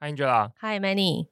[0.00, 1.26] Hi Angela，Hi Manny。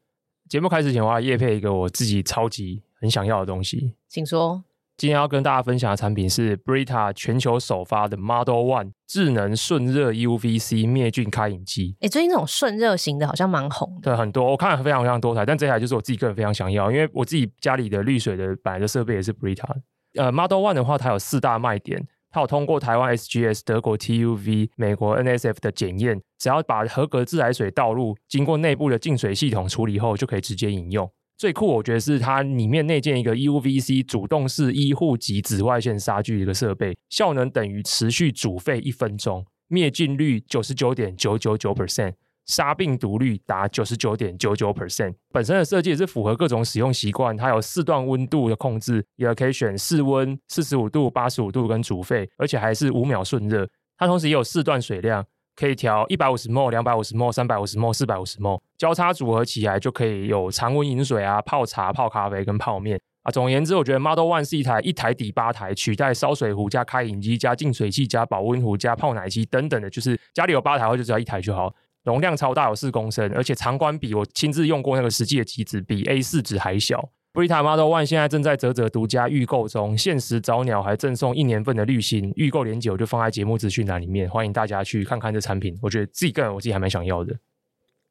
[0.49, 4.65] 节目开始前，我要夜配一个我自己超级很想要的东西，请说。
[4.97, 11.97] 今天要跟大家分享的产品是 Brita 全球首发的 Model One 智能瞬热 UVC 灭菌开饮机。
[12.01, 19.69] 哎，最近这种瞬热型的好像蛮红的，对，很多，我看了非常非常多台，但这台就是我自己个人非常想要，因为我自己家里的滤水的本来的设备也是 Brita。
[20.15, 22.09] 呃，Model One 的话，它有四大卖点。
[22.37, 31.11] 它有通过台湾 SGS、德国 TUV、美国 NSF 的检验，只要把合格自来水倒入，经过内部的净水系统处理后，就可以直接饮用。
[31.39, 42.13] 最酷，我觉得是它里面内建一个 UVC 主动式医护级紫外线杀菌一个设备，效能等于持续煮沸一分钟，灭菌率九十九点九九九 percent。
[42.47, 47.37] 杀病毒率达九十九点九九 percent，本身的设计也是符合各种使用习惯。
[47.37, 53.69] 它有四段温度的控制，也可以选室温、四十五度、八十五度跟煮沸，而且还是五秒瞬热。
[53.99, 55.25] 它同时也有四段水量，
[55.57, 63.31] 可以调一百五十 ml、两百五十 ml、三百五十 ml、四百五十 ml，交叉组合起来就可以有常温饮水啊、泡茶、泡咖啡跟泡面啊。
[63.33, 71.75] 总而言之，我觉得 Model One 是一台一台抵八台，取代烧水壶加开饮机加净水器加保温壶加泡奶机等等的，就是家里有八台，或就只要一台就好。
[72.07, 77.11] 容量超大，有四公升，而且长宽比我亲自用过那个实际的机子，比 A 四纸还小。
[77.35, 85.77] Brita Model One 现在正在啧啧独家预购中，限时早鸟还赠送一年份的滤芯，预购链接我就放在节目资讯栏里面，欢迎大家去看看这产品。
[85.83, 87.37] 我觉得自己个人我自己还蛮想要的。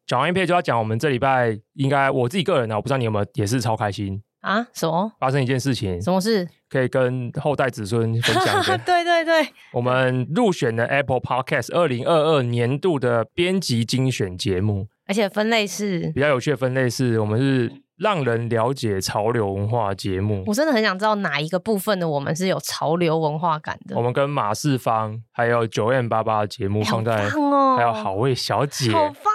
[0.05, 4.21] 讲完一篇就要讲我们这礼拜应该我自己个人呢，我不知道你有没有也是超开心。
[4.45, 4.67] 啊？
[4.73, 5.11] 什么？
[5.19, 5.99] 发生一件事情？
[6.01, 6.47] 什么事？
[6.69, 8.63] 可以跟后代子孙分享。
[8.85, 20.43] 对对对，我们入选了 Apple Podcast 二零二二年度的编辑精选节目，而且分类是比较有趣的分类是，我们是让人了解潮流文化节目。
[20.47, 23.95] 我真的很想知道哪一个部分的我们是有潮流文化感的。
[23.95, 29.34] 我们跟马世芳还有九 M 八八的节目放在，哦、还有好味小姐，好棒。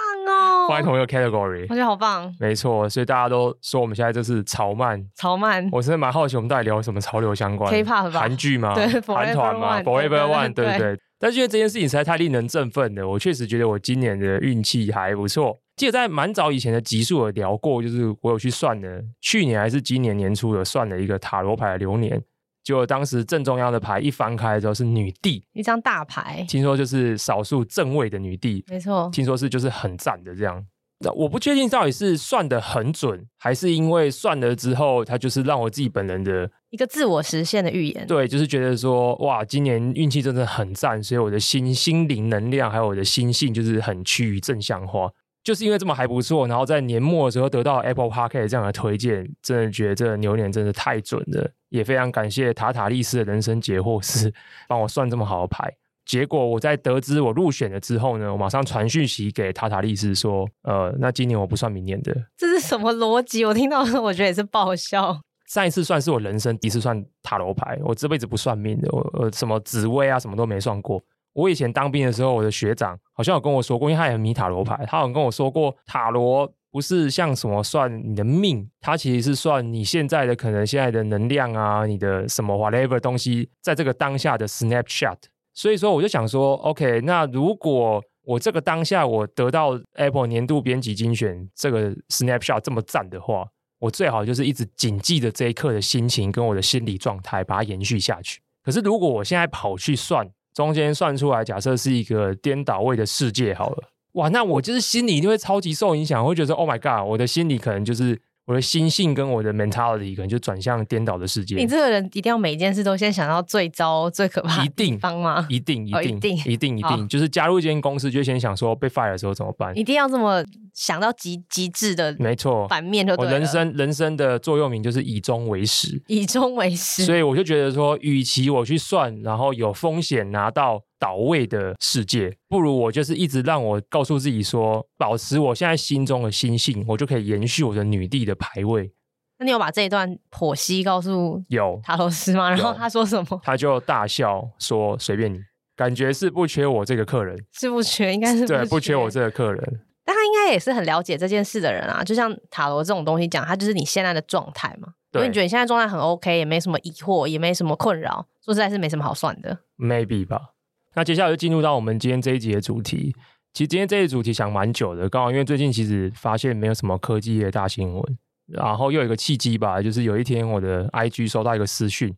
[0.67, 2.33] 放在同一个 category，我觉得好棒。
[2.39, 5.03] 没错，所以大家都说我们现在就是潮漫。
[5.15, 8.73] 潮漫，我真的蛮好奇，我们到底聊什么潮流相关？K-pop 韩剧吗？
[8.73, 10.99] 对，韩团吗？Forever One，对不对，对？
[11.19, 15.59] 但是因为这件事情实在太令人振奋了，我确实觉得我今年的运气还不错。
[15.75, 22.21] 记得在蛮早以前的集数有聊过，就是我有去算的，去年还是今年年初有算了一个塔罗牌的流年。
[22.71, 30.65] 就当时正中央的牌一翻开之后是女帝，一张大牌，听说就是少数正位的女帝，没错，听说是就是很赞的这样。
[31.03, 38.05] 那我不确定到底是算的很准，还是因为算了之后，它就是让我自己本人的一个自我实现的预言。
[38.07, 45.09] 对，就是觉得说哇，今年运气真的很赞，所以我的心心灵能量还有我的心性就是很趋于正向化。
[45.43, 51.51] 就是因为这么还不错，然后在年末的时候得到 Apple Podcast 这样的推荐，真的觉得这牛年真的太准了。
[51.69, 54.33] 也非常感谢塔塔利斯的人生解惑师
[54.67, 55.73] 帮我算这么好的牌。
[56.03, 62.13] 结果我在得知我入选了之后呢，我马上传讯息给塔塔利斯说，呃，那今年我不算明年的。
[62.35, 63.45] 这是什么逻辑？
[63.45, 65.21] 我听到的时候我觉得也是爆笑。
[65.47, 71.01] 上一次算是我人生第一次算塔罗牌，我这辈子不算命的，我呃什么紫薇啊什么都没算过。
[71.33, 85.17] 我以前当兵的时候，我的学长好像有跟我说过，因为他也很迷塔罗牌，他好像跟我说过，塔罗不是像什么算你的命，它其实是算你现在的可能现在的能量啊，你的什么 whatever 东西，在这个当下的 snapshot。
[85.53, 93.45] 所以说，我就想说，OK，那如果我这个当下我得到 Apple 年度编辑精选这个 snapshot 这么赞的话，
[93.79, 98.39] 我最好就是一直谨记着这一刻的心情跟我的心理状态，把它延续下去。
[98.63, 111.55] 可是如果我现在跑去算，中间算出来，假设是一个颠倒位的世界好了，哇，那我就是心里就会超级受影响，我会觉得 Oh my God，我的心里可能就是我的心性跟我的 mentality 可能就转向颠倒的世界。
[111.55, 115.45] 你这个人一定要每一件事都先想到最糟、最可怕的地方吗？
[115.49, 119.77] 一定，一定，一定，一定，一定，一定，就是加入一间公司就先想说被 fire 的时候怎么办？
[119.77, 120.43] 一定要这么
[120.73, 123.31] 想到极极致的，没错，反面就对了。
[123.31, 127.05] 我人生人生的座右铭就是以终为始，以终为始。
[127.05, 130.81] 所以我就觉得说，与其我去算，然后有风险拿到。
[131.01, 138.93] 倒位的世界，不如我就是一直让我告诉自己说，保持我现在心中的心性，我就可以延续我的女帝的排位。
[139.39, 142.51] 那你有把这一段剖析告诉有塔罗斯吗？
[142.51, 143.41] 然后他说什么？
[143.41, 145.39] 他就大笑说：“随便你，
[145.75, 149.81] 感觉是不缺我这个客人， 是不缺，应该是不缺对，不缺我这个客人。
[150.05, 152.03] 但他应该也是很了解这件事的人啊。
[152.03, 154.89] 就像塔罗这种东西讲，他就是你现在的状态嘛。
[155.13, 159.57] 因为你觉得你现在状态很 OK，也没什么疑惑，也没什么困扰，说实在是没什么好算的。
[159.79, 160.51] Maybe 吧。”
[160.95, 163.15] 那接下来就进入到我们今天这一集的主题。
[163.53, 168.17] 其实今天这一主题想蛮久的，刚好因为最近其实发现没有什么科技业的大新闻，
[168.47, 172.15] 然后又有一个契机吧，就是有一天我的 IG 收到一个私讯，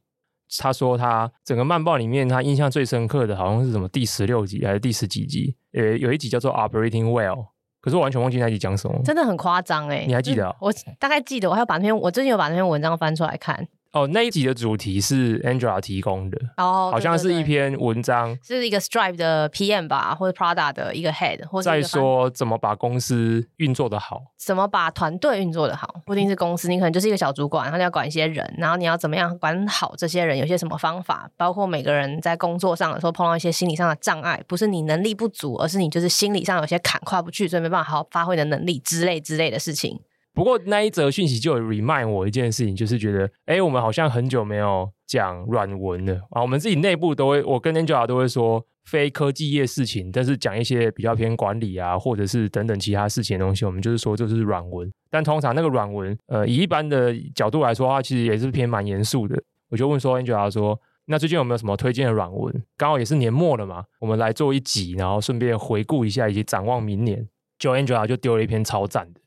[0.59, 7.47] 他说他整个漫报里面他印象最深刻的好像是什么第十六集还是第十几集，呃，有一集叫做 Operating Well，
[7.81, 10.05] 可是我完全忘记那集讲什么，真的很夸张哎！
[10.07, 10.55] 你还记得、哦？
[10.59, 13.67] 我大概记得，我还要把那篇我最近有把那篇文章翻出来看。
[13.93, 39.99] 哦，那一集的主题是 Angela 提供的，哦，好像是一篇文章，是一个 Stripe 的 PM 吧，或者 Prada 的一个 Head，或者在说怎么把公司运作的好，怎么把团队运作的好，不一定是公司，你可能就是一个小主管，然后你要管一些人，然后你要怎么样管好这些人，有些什么方法，包括每个人在工作上的时候碰到一些心理上的障碍，不是你能力不足，而是你就是心理上有些坎跨不去，所以没办法好好发挥的能力之类之类的事情。
[40.33, 46.41] 不过那一则讯息就有 remind 我一件事情，就是觉得，哎，我们好像很久没有讲软文了啊。
[46.41, 54.91] 我们自己内部都会，我跟 Angela 都会说非科技业事情，但是讲一些比较偏管理啊，或者是等等其他事情的东西，我们就是说这是软文。
[55.11, 59.39] 但通常那个软文，呃，以一般的角度来说的话，其实也是偏蛮严肃的。
[59.69, 62.51] 我就问说，Angela 说，那最近有没有什么推荐的软文？
[62.75, 67.27] 刚好也是年末了嘛，我们来做一集，然后顺便回顾一下，以及展望明年。
[67.59, 69.21] 就 Angela 就丢了一篇超赞的。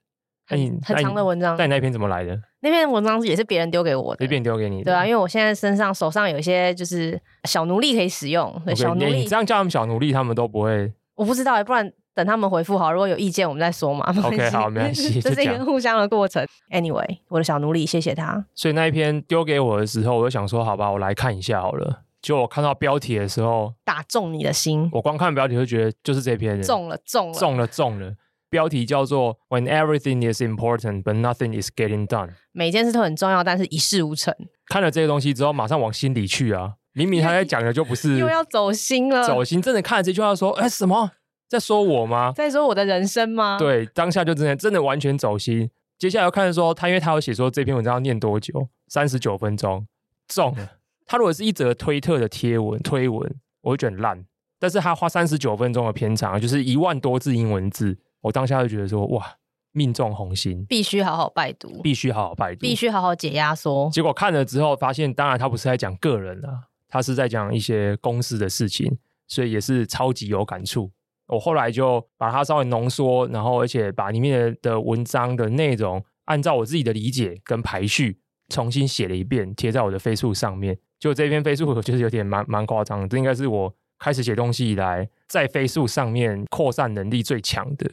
[0.47, 2.39] 很很长的文章，但你那篇怎么来的？
[2.61, 4.85] 那篇文章也是别人丢给我的，随便丢给你的。
[4.85, 9.17] 对啊，因为我现在身上手上有一些就是小奴隶可以使用，对 okay, 小奴隶。
[9.17, 10.93] 你这样叫他们小奴隶，他们都不会。
[11.15, 14.05] 我不知道，不然等他们回复好，如果有意见，我们再说嘛。
[14.25, 16.47] OK，好，没关系， 这是一个互相的过程。
[16.71, 18.45] Anyway，我的小奴隶，谢谢他。
[18.55, 22.03] 所以那一篇丢给我的时候，我就想说，好吧，我来看一下好了。
[22.23, 24.89] 就我看到标题的时候，打中你的心。
[24.93, 28.13] 我光看标题就觉得就是这篇中了，中了，中了，中了。
[28.49, 32.31] 标题叫做 "When everything is important, but nothing is getting done"。
[32.53, 34.35] 每件事都很重要，但是一事无成。
[34.69, 36.75] 看了这些东西之后，马上往心里去啊！
[36.93, 39.27] 明明他在讲的就不是， 又要走心了。
[39.27, 41.11] 走心，真的看了这句话说，哎，什么
[41.49, 42.33] 在说我吗？
[42.35, 43.59] 在说我的人生吗？
[43.59, 45.71] 对，当下就真的真的完全走心。
[45.99, 49.87] 接下来要看说他，因为他有写说这篇文章要念多久，三十九分钟，
[50.29, 50.73] 中了。
[51.07, 54.25] 他如果是一则推特的贴文推文，我会觉得很烂。
[54.59, 57.99] 但是他花三十九分钟的篇长，就是一万多字英文字。
[58.23, 59.25] 我当下就觉得说，哇，
[59.73, 63.91] 命中红心，必须好好拜读，必须好好拜读，必须好好解压缩。
[63.91, 68.99] 结果看了之后，发现当然他不是在讲个人啊，他是在讲一些公司的事情，
[69.29, 70.91] 所以也是超级有感触。
[71.29, 80.79] 我后来就把它稍微浓缩，然后而且把里面的文章的内容按照我自己的理解跟排序重新写了一遍，贴在我的 Facebook 上面。
[80.99, 87.91] 就这篇 Facebook 我觉得有点蛮蛮夸张的，这应该是我开始写东西以来在 Facebook 上面扩散能力最强的。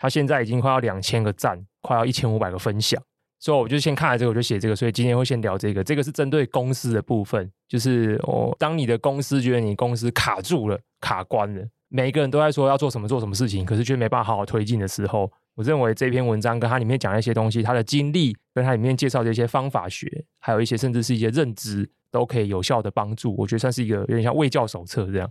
[0.00, 3.00] 他现在已经快要两千个赞，快要一千五百个分享，
[3.38, 4.74] 所以我就先看了这个，我就写这个。
[4.74, 23.36] 所以今天会先聊这个，这个是针对公司的部分，就是哦，当你的公司觉得你公司卡住了、卡关了，每一个人都在说要做什么、做什么事情，可是却没办法好好推进的时候，我认为这篇文章跟它里面讲的一些东西，它的经历跟它里面介绍的一些方法学，还有一些甚至是一些认知，都可以有效的帮助。
[23.36, 25.30] 我觉得算是一个有点像卫教手册这样。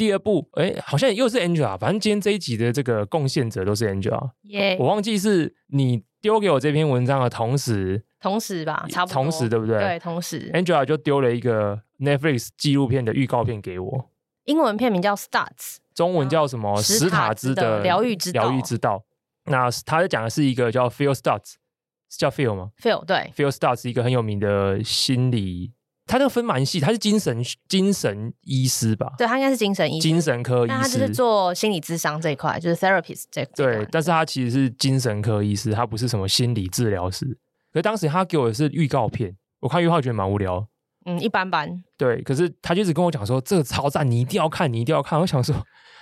[0.00, 1.78] 第二部，哎，好像又是 Angela。
[1.78, 4.30] 反正今天这一集的这个贡献者都是 Angela。
[4.44, 9.78] 耶，我忘记是你丢给我这篇文章的同时，同时吧，差不多，同时对不对？
[9.78, 10.50] 对，同时。
[10.54, 14.10] Angela 就丢了一个 Netflix 纪录片的预告片给我，
[14.46, 16.80] 英文片名叫 Starts 中文叫什么？
[16.80, 19.04] 史塔兹的疗愈之疗愈之道。
[19.44, 21.56] 那他在讲的是一个叫 Phil Starts，
[22.08, 25.72] 是叫 Phil 吗？Phil 对，Phil Starts 是一个很有名的心理。
[26.10, 29.12] 他这个分蛮细，他是精神精神医师吧？
[29.16, 30.74] 对，他应该是精神医师，精神科医师。
[30.76, 33.52] 他就是做心理咨商这一块，就是 therapist 这块。
[33.54, 37.24] 对，但是他其实是精神科医师，他不是什么心理治疗师。
[37.72, 40.66] 可是当时他给我的是预告片，我看预告觉得蛮无聊。
[41.06, 41.70] 嗯，一般般。
[41.96, 45.20] 对，可是他就一直跟我讲说这个超赞，你一定要看，你一定要看。
[45.20, 45.54] 我想说，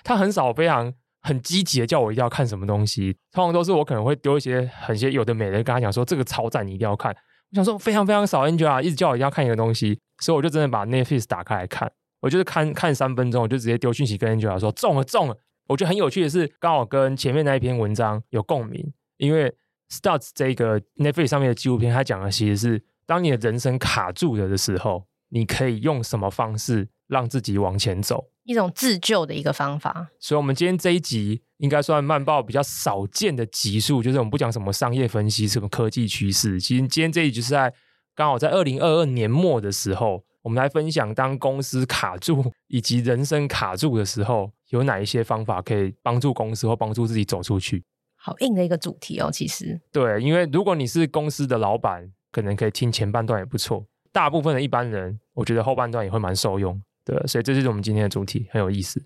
[0.03, 7.15] 他很少非常很积极的叫我一定要看什么东西，通常都是我可能会丢一些很些有的没的跟他讲说这个超赞，你一定要看。
[7.51, 11.91] 我想说非常非常少，Angela 一直叫我一定要看一个东西，所以我就真的把 Netflix 打开来看。
[12.21, 15.37] 我就是看看三分钟，我就直接丢讯息跟 Angela 说中了中了。
[15.69, 19.55] 我觉得很有趣的是，刚好跟前面那一篇文章有共鸣，因为
[19.91, 30.09] Starts 这个 Netflix 上面的纪录片，它讲的其实是当你的人生卡住了的时候，你可以用什么方式让自己往前走，一种自救的一个方法。
[30.21, 31.43] 所以，我们今天这一集。
[31.59, 36.61] 应该算慢报比较少见的集数，就是我们不讲什么商业分析、什么科技趋势。
[36.61, 37.75] 其实今天这一集是在
[38.15, 47.83] 刚好在二零二二年末的时候，我们来分享当公司卡住以及人生卡住的时候，有哪一些方法可以帮助公司或帮助自己走出去。
[48.15, 49.81] 好硬的一个主题哦，其实。
[49.91, 53.85] 对，因为如果你是公司的老板，可能可以听前半段也不错。
[54.13, 56.81] 大部分的一般人，我觉得后半段也会蛮受用。
[57.09, 59.03] 对，所以这就是我们今天的主题，很有意思。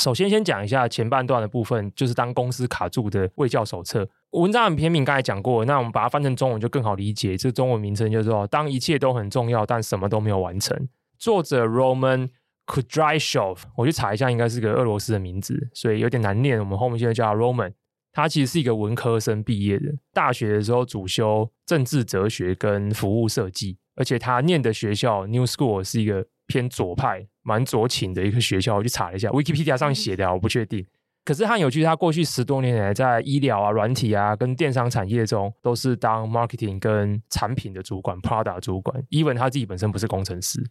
[0.00, 4.08] 首先，先讲一下前半段的部分，就是当公司卡住的卫教手册。
[4.30, 7.36] 文章很篇名，刚才讲过，那我们把它翻成中文就更好理解。
[7.36, 10.88] 这个中文名称就是说，当一切都很重要，但什么都没有完成。
[11.18, 12.30] 作者 Roman
[12.66, 16.58] Kudryashov，我去查一下，应该是个俄罗斯的名字，所以有点难念。
[16.58, 17.74] 我们后面现在叫他 Roman。
[18.12, 28.76] 他其实是一个文科生毕业的，大学的时候主修政治哲学跟服务设计，而且他念的学校 New School 是一个偏左派、蛮左倾的一个学校。
[28.76, 30.86] 我去查了一下，Wikipedia 上写的，我不确定。
[31.24, 39.02] 可是他很有趣，他过去十多年来在医疗啊、软体啊跟电商产业中都是当 marketing 跟产品的主管，product 主管。
[39.10, 40.62] Even 他自己本身不是工程师。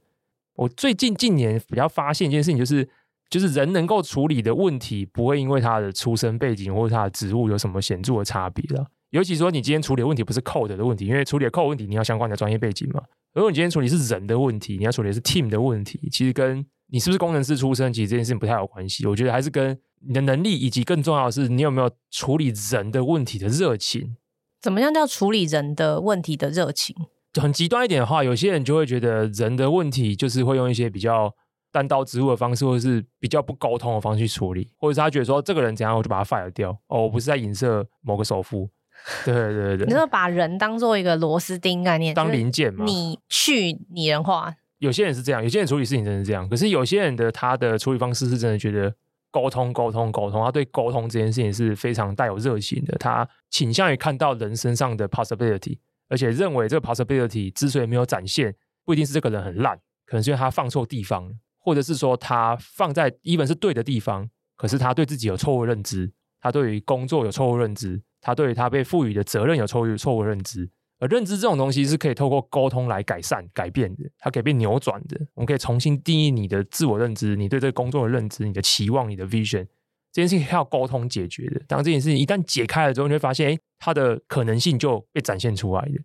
[0.56, 2.89] 我最近近年比较发现一件事情，就是。
[3.30, 8.86] 就是人能够处理的问题，不会因为他的出身背景或者他的职务有什么显著的差别了。
[9.10, 13.01] 尤其说你今天处理的问题不是 code 的问题，因为处理 code 问题你要相关的专业背景嘛。
[13.34, 19.06] 如果你今天处理是人的问题，你要处理的是 team 的问题，其实跟你是不是工程师出身，其实这件事情不太有关系。
[19.08, 24.18] 我觉得还是跟你的能力，以及更重要的是你有没有处理人的问题的热情。
[24.62, 26.96] 怎么样叫处理人的问题的热情？
[27.42, 31.34] 很极端一点的话，有些人就会觉得人的问题就是会用一些比较。
[31.74, 36.70] 单刀直入的方式，或者是比较不沟通的方式去处理，或者是他觉得说这个人怎样，我就把他 fire 掉。
[36.86, 38.70] 哦，我不是在影射某个首富。
[39.26, 42.86] 对对对对，你说把人当做一个螺丝钉概念，当零件嘛？
[42.86, 44.56] 你去拟人化。
[44.80, 46.48] 有些人是这样，有些人处理事情真的是这样。
[46.50, 48.94] 可是有些人的他的处理方式是真的觉得
[49.32, 52.98] 沟通沟通沟通，他对沟通这件事情是非常带有热情的。
[52.98, 55.78] 他倾向于看到人身上的 possibility，
[56.10, 61.34] 而且认为这个 possibility 之所以没有展现，不一定是这个人很烂，可能是因为他放错地方。
[61.66, 70.68] 或者是说他放在 even 是对的地方，可是他对自己有错误认知，他对于工作有错误认知，他对于他被赋予的责任有错误错误认知。
[71.00, 75.20] 而认知这种东西是可以透过沟通来改善、改变的，它可以被扭转的。
[75.34, 79.68] 我们可以重新定义你的自我认知，你对这个工作的认知，你的期望，你的 vision，
[80.13, 81.62] 这件事情要沟通解决的。
[81.68, 86.00] 当这件事情一旦解开了之后，你会发现，哎，它的可能性就被展现出来的。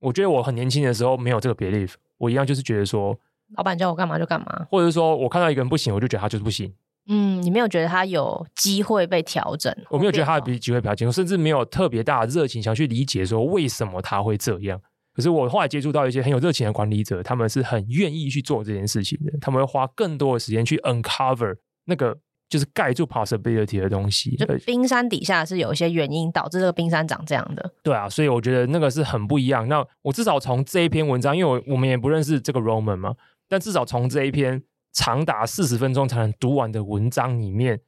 [0.00, 3.16] 我觉得我很年轻的时候没有这个 belief，我一样就是觉得说。
[3.56, 6.72] 老板叫我干嘛就干嘛，或者是说我看到一个人不行，我就觉得他就是不行。
[7.12, 9.74] 嗯，你没有觉得他有机会被调整？
[9.90, 14.80] 我没有觉得他有机会被调整，我甚至没有特别大的热情想去理解说为什么他会这样。
[15.12, 19.32] 可是我后来接触到一些很有热情的管理者，他们是很愿意去做这件事情的。
[19.40, 22.16] 他们会花更多的时间去 uncover 那个
[22.48, 24.36] 就是盖住 possibility 的东西。
[24.36, 27.72] 就冰山底下是有一些原因导致这个冰山长这样的。
[27.82, 29.66] 对啊，所以我觉得那个是很不一样。
[29.66, 33.14] 那我至少从这一篇文章，因为我我们也不认识这个 Roman 嘛。
[33.48, 34.62] 但至少从这一篇
[34.92, 37.80] 长达四十分钟才能读完的文章里面，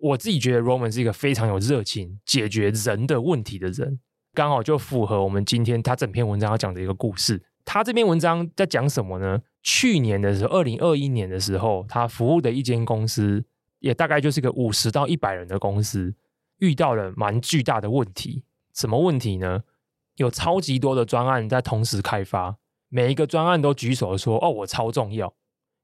[0.00, 4.00] 我自己觉得 Roman 是一个非常有热情解决人的问题的人，
[4.34, 7.42] 刚好就符合我们今天他整篇文章要讲的一个故事。
[7.64, 9.40] 他这篇文章在讲什么呢？
[9.62, 13.44] 去年的时候，二零二一年的时候，他服务的一间公司，
[13.80, 16.14] 也大概就是个五十到一百人的公司，
[16.58, 18.44] 遇到了蛮巨大的问题。
[18.72, 19.62] 什么问题呢？
[20.16, 22.56] 有超级多的专案在同时开发。
[22.88, 25.34] 每一个专案都举手说：“哦，我超重要。”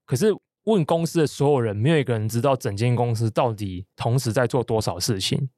[0.07, 5.49] 可是问公司的所有人，没有一个人知道整间公司到底同时在做多少事情。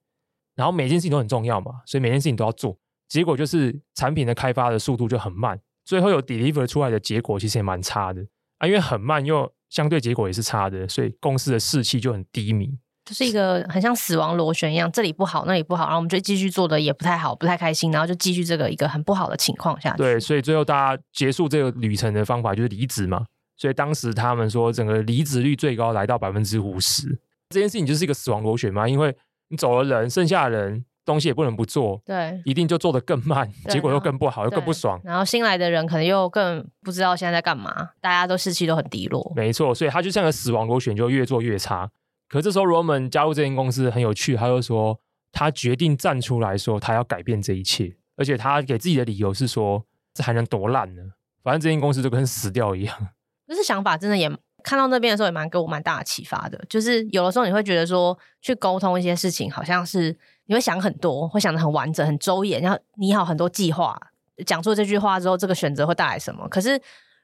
[0.55, 2.77] 然后每件事情都很重要嘛，所以每件事情都要做。
[3.09, 8.27] 结果就是产品的开发的速度就很慢，最后有 deliver 出来的结果其实也蛮差的
[8.59, 8.67] 啊。
[8.67, 12.79] 因为很慢又相对结果也是差的，所以公司的士气就很低迷。
[13.05, 19.99] 就是一个很像死亡螺旋一样，这里不好，那里不好，然后我们就继续做的也不太好，不太开心，然后就继续这个一个很不好的情况下去。
[19.99, 23.27] 对，所以最后大家结束这个旅程的方法就是离职嘛。
[23.57, 27.19] 所以当时他们说，整个离职率最高来到百分之五十。
[27.51, 29.17] 这件事情就是一个死亡螺旋嘛，因为
[29.49, 35.01] 你走了人，剩下的人东西也不能不做，对，一定就做得更慢，结果又更不好，又更不爽。
[35.05, 39.33] 然后新来的人可能又更不知道现在在干嘛，大家都士气都很低落。
[39.37, 41.89] 没错，所以他就像个死亡螺旋，就越做越差。
[42.29, 44.99] 可这时候，Roman 加入这间公司很有趣，他就说
[45.31, 51.03] 他决定站出来说他要改变这一切，而且他给自己的理由是说这还能多烂呢？
[51.45, 53.09] 反正这间公司就跟死掉一样。
[53.47, 54.31] 这是想法真的也
[54.63, 63.97] 看到那边的时候也蛮给我蛮大的启发的，就是有的时候你会觉得说去沟通一些事情，好像是你会想很多，会想的很完整、很周延，然后拟好很多计划，
[64.45, 66.49] 讲出这句话之后，这个选择会带来什么？
[66.49, 66.81] 可是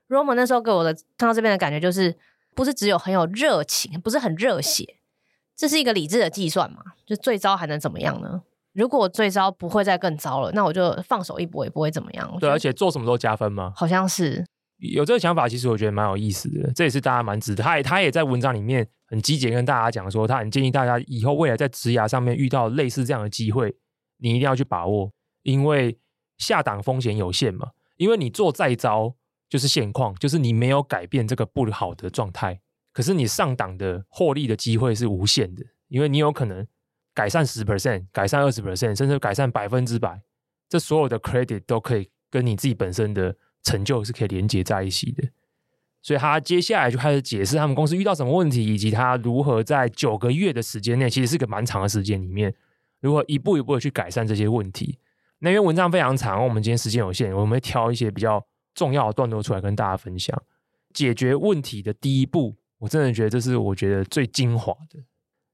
[0.09, 2.17] Roman 那时候给我的看到这边的感觉就是。
[2.55, 4.97] 不是只有很有热情，不是很热血，
[5.57, 6.83] 这是一个理智的计算嘛？
[7.07, 8.43] 就最糟还能怎么样呢？
[8.75, 12.31] 如果最糟不会再更糟了，那我就放手一搏，也不会怎么样。
[12.39, 13.73] 对，而且做什么都加分吗？
[13.75, 14.45] 好像是
[14.91, 16.73] 有这个想法，其实我觉得蛮有意思的。
[16.73, 17.63] 这也是大家蛮值得。
[17.63, 23.75] 他也他也在文章里面很积极跟大家讲说，他很建议大家以后未来在职涯上面遇到类似这样的机会，
[24.19, 25.13] 你一定要去把握，
[25.43, 25.99] 因为
[26.39, 27.71] 下档风险有限嘛。
[27.97, 29.17] 因为你做再招。
[29.49, 32.59] 就是现况，就是你没有改变这个不好的状态，
[32.91, 36.67] 可是你上档的获利的机会是无限的，因为你有可能
[37.13, 40.23] 改善十 percent，改善二十 percent，甚至改善百分之百，
[40.71, 45.29] 这所有的 credit 都可以跟你自己本身的成就是可以连接在一起的。
[46.01, 52.53] 所以他接下来就开始解释他们公司遇到什么问题，以及他如何在九个月的时间内，其实是个蛮长的时间里面，
[53.01, 54.99] 如何一步一步的去改善这些问题。
[55.39, 60.41] 那篇文章非常长，我们今天时间有限，我们会挑一些比较重要的段落出来跟大家分享。
[60.93, 64.99] 解决问题的第一步，我真的觉得这是我觉得最精华的，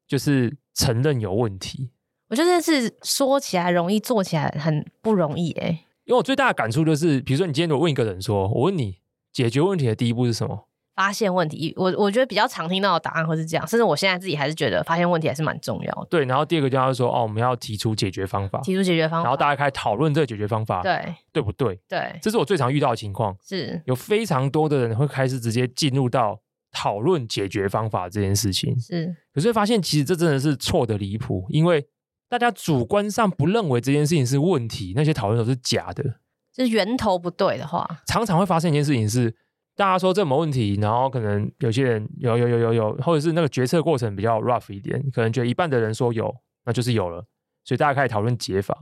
[0.06, 1.90] 就是承认有问题。
[2.28, 5.84] 我觉得是说起来容易，做起来很不容易哎。
[6.08, 8.96] 因为我最大的感触就是，比如说你今天我问一个人说：“我问你，
[9.30, 11.74] 解决问题的第一步是什么？”发现问题。
[11.76, 16.06] 我我觉得比较常听到的答案会是这样，甚至我现在自己还是觉得发现问题还是蛮重要的。
[16.08, 21.78] 对，然后第二个就是说：“哦，我们要提出解决方法，提出解决方法，然后大家开始讨论这个解决方法，对对不对？
[21.86, 23.36] 对，这是我最常遇到的情况。
[23.46, 26.40] 是有非常多的人会开始直接进入到
[26.72, 28.74] 讨论解决方法这件事情。
[28.80, 31.86] 是，可是会发现其实这真的是错的离谱，因为
[32.28, 36.20] 大家主观上不认为这件事情是问题，那些讨论都是假的。
[36.52, 39.34] 就是源头不对的话，常常会发生一件事情是，
[39.76, 47.24] 大家说这没问题，然后可能有些人有有有有有，或者是那个决策过程比较 rough 一点，可能觉得一半的人说有，那就是有了，
[47.64, 48.76] 所以大家开始讨论解法，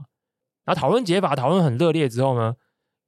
[0.65, 2.55] 然后讨论解法，讨论很热烈之后呢，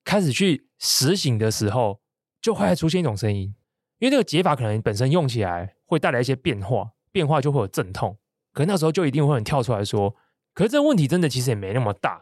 [0.05, 1.99] 开始去实行的时候，
[2.39, 3.55] 就会出现一种声音，
[3.97, 8.19] 因为那个解法可能本身用起来会带来一些变化，变化就会有阵痛，
[8.53, 10.15] 可是那时候就一定会很跳出来说，
[10.59, 12.21] 可是这个问题真的其实也没那么大，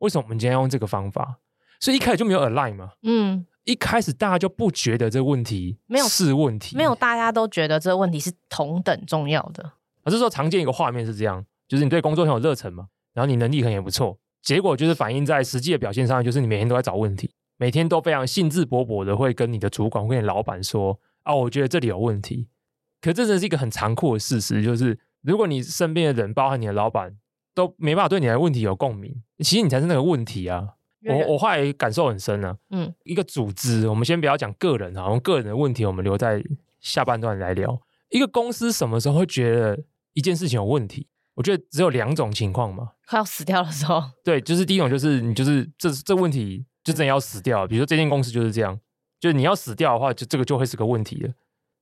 [0.00, 1.38] 为什么我们今天要用这个方法？
[1.80, 9.72] 所以一开始就没有 align 嘛，嗯，一开始大家就不觉得这个问题没有是问题，没有大家都觉得这个问题是同等重要的。
[10.04, 22.48] 而是说常见一个画面是这样，就是你对工作很有热忱嘛，然后你能力可能也不错，结果就是反映在实际的表现上，就是你每天都在找问题，每天都非常兴致勃勃的会跟你的主管、会跟你老板说啊，我觉得这里有问题。
[23.00, 27.16] 可这真是一个很残酷的事实，就是如果你身边的人，包含你的老板，
[27.58, 30.74] 都没办法对你的问题有共鸣，其实你才是那个问题啊。
[31.04, 36.40] 我我后来感受很深啊，嗯，一个组织，我们先不要讲个人啊，我们个人的问题，我们留在
[36.80, 37.80] 下半段来聊。
[38.10, 39.76] 一个公司什么时候会觉得
[40.12, 41.08] 一件事情有问题？
[41.34, 44.02] 我觉得只有两种情况嘛，快要死掉的时候。
[44.22, 48.78] 对，就是第一种，就是你就是这这问题就真的要死掉，比如说这间公司就是这样，
[49.18, 51.32] 就是你要死掉的话，就这个就会是个问题了。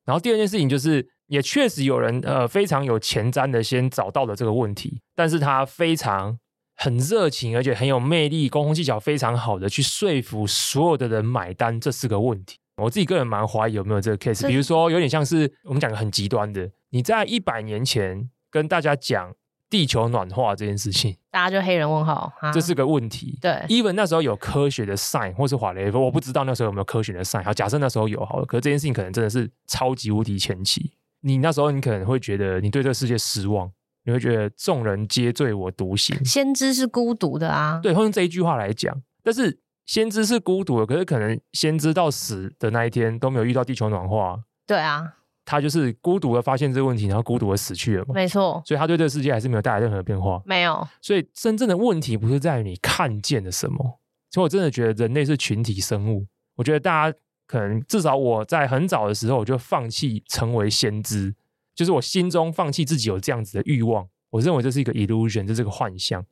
[0.05, 6.39] 然后第二件事情就是，也确实有人呃非常有前瞻的先找到了这个问题，但是他非常。
[6.79, 12.59] 很热情，而且很有魅力，沟通技巧非常好的去说服所有的人买单，这是个问题。
[12.77, 14.47] 我自己个人蛮怀疑有没有这个 case。
[14.47, 19.35] 比如说，有点像是我们讲个很极端的，你在一百年前跟大家讲
[19.71, 23.39] 地球暖化这件事情，大家就黑人问号，这是个问题。
[23.41, 27.43] 对，even 那时候有科学的 sign 或是 whatever，我不知道那时候有没有科学的 sign。
[27.43, 30.93] 好，假设那时候有好了，可是这件事情可能真的是超级无敌前期。
[31.27, 33.71] 你那时候你可能会觉得你对这个世界失望。
[34.09, 37.81] 你会觉得众人皆醉我独醒，先知是孤独的啊。
[37.83, 38.97] 对，会用这一句话来讲。
[39.25, 44.39] 但是先知是孤独的，可是可能先知到死的那一天都没有遇到地球暖化。
[44.65, 48.15] 对啊，他就是孤独的发现这个问题，然后孤独的死去了嘛。
[48.15, 50.41] 没错，所以他对这个世界还是没有带来任何变化。
[50.47, 50.87] 没有。
[51.03, 53.99] 所以真正的问题不是在于你看见了什么。
[54.31, 56.25] 所以我真的觉得人类是群体生物。
[56.55, 61.35] 我觉得大家可能至少我在很早的时候我就放弃成为先知。
[61.74, 66.24] 就是我心中放弃自己有这样子的欲望，我认为这是一个 illusion，这是个幻象。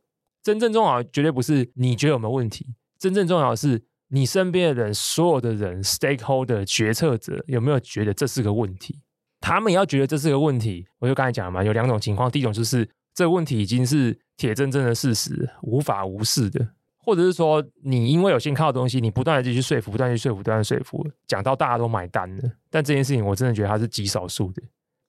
[0.43, 2.67] 真正重要的绝对不是你觉得有没有问题，
[2.99, 9.03] 真正重要的是你身边的人，所有的人，stakeholder 决策者有没有觉得这是个问题？
[9.41, 10.87] 他们要觉得这是个问题。
[10.99, 16.65] 我就刚才讲了嘛，有两种情况，第一种就是这个问题已经是铁铮铮的事实，无法无视的；
[17.05, 22.51] 或者是说你因为有先看到东西，你不断的继续说服，不断去说服，不断说服，讲到大家都买单了。
[22.71, 24.63] 但这件事情我真的觉得它是极少数的。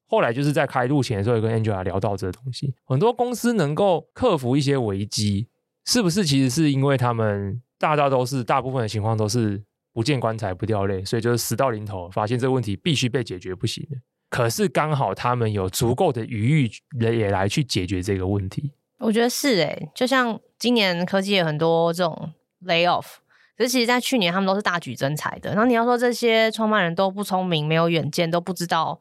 [0.07, 2.75] 后来就是在开路前的时候，有跟 Angela 聊到这个东西。
[2.83, 5.47] 很多公司能够克服一些危机，
[5.85, 13.83] 是不是其实是因为他们大家都是大部分的情况都是不见棺材不掉泪，所以就是死到临头，发现这个问题必须被解决不行。
[14.29, 18.73] 可是刚好他们有足够的余裕也来去解决这个问题。
[18.99, 22.31] 我觉得是诶、就像今年科技有很多这种
[22.65, 23.15] lay off，
[23.57, 25.51] 可是其实在去年他们都是大举增财的。
[25.51, 28.99] 然后你要说这些创办人都不聪明、没有远见、都不知道。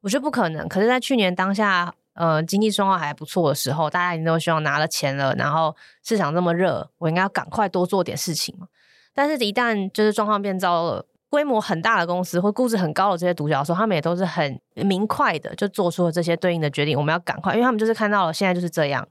[0.00, 8.68] 我觉得不可能，可是，在去年当下，呃，经济状况还不错的时候，大家一定都希望拿了钱了，然后市场这么热，我应该要赶快多做点事情嘛。
[9.14, 16.98] 但是，一旦就是状况变糟了，规模很大的公司或估值很高的这些独角兽，他们也都是很明快的就做出了这些对应的决定。
[16.98, 19.08] 我们要赶快，因为他们就是看到了现在就是这样，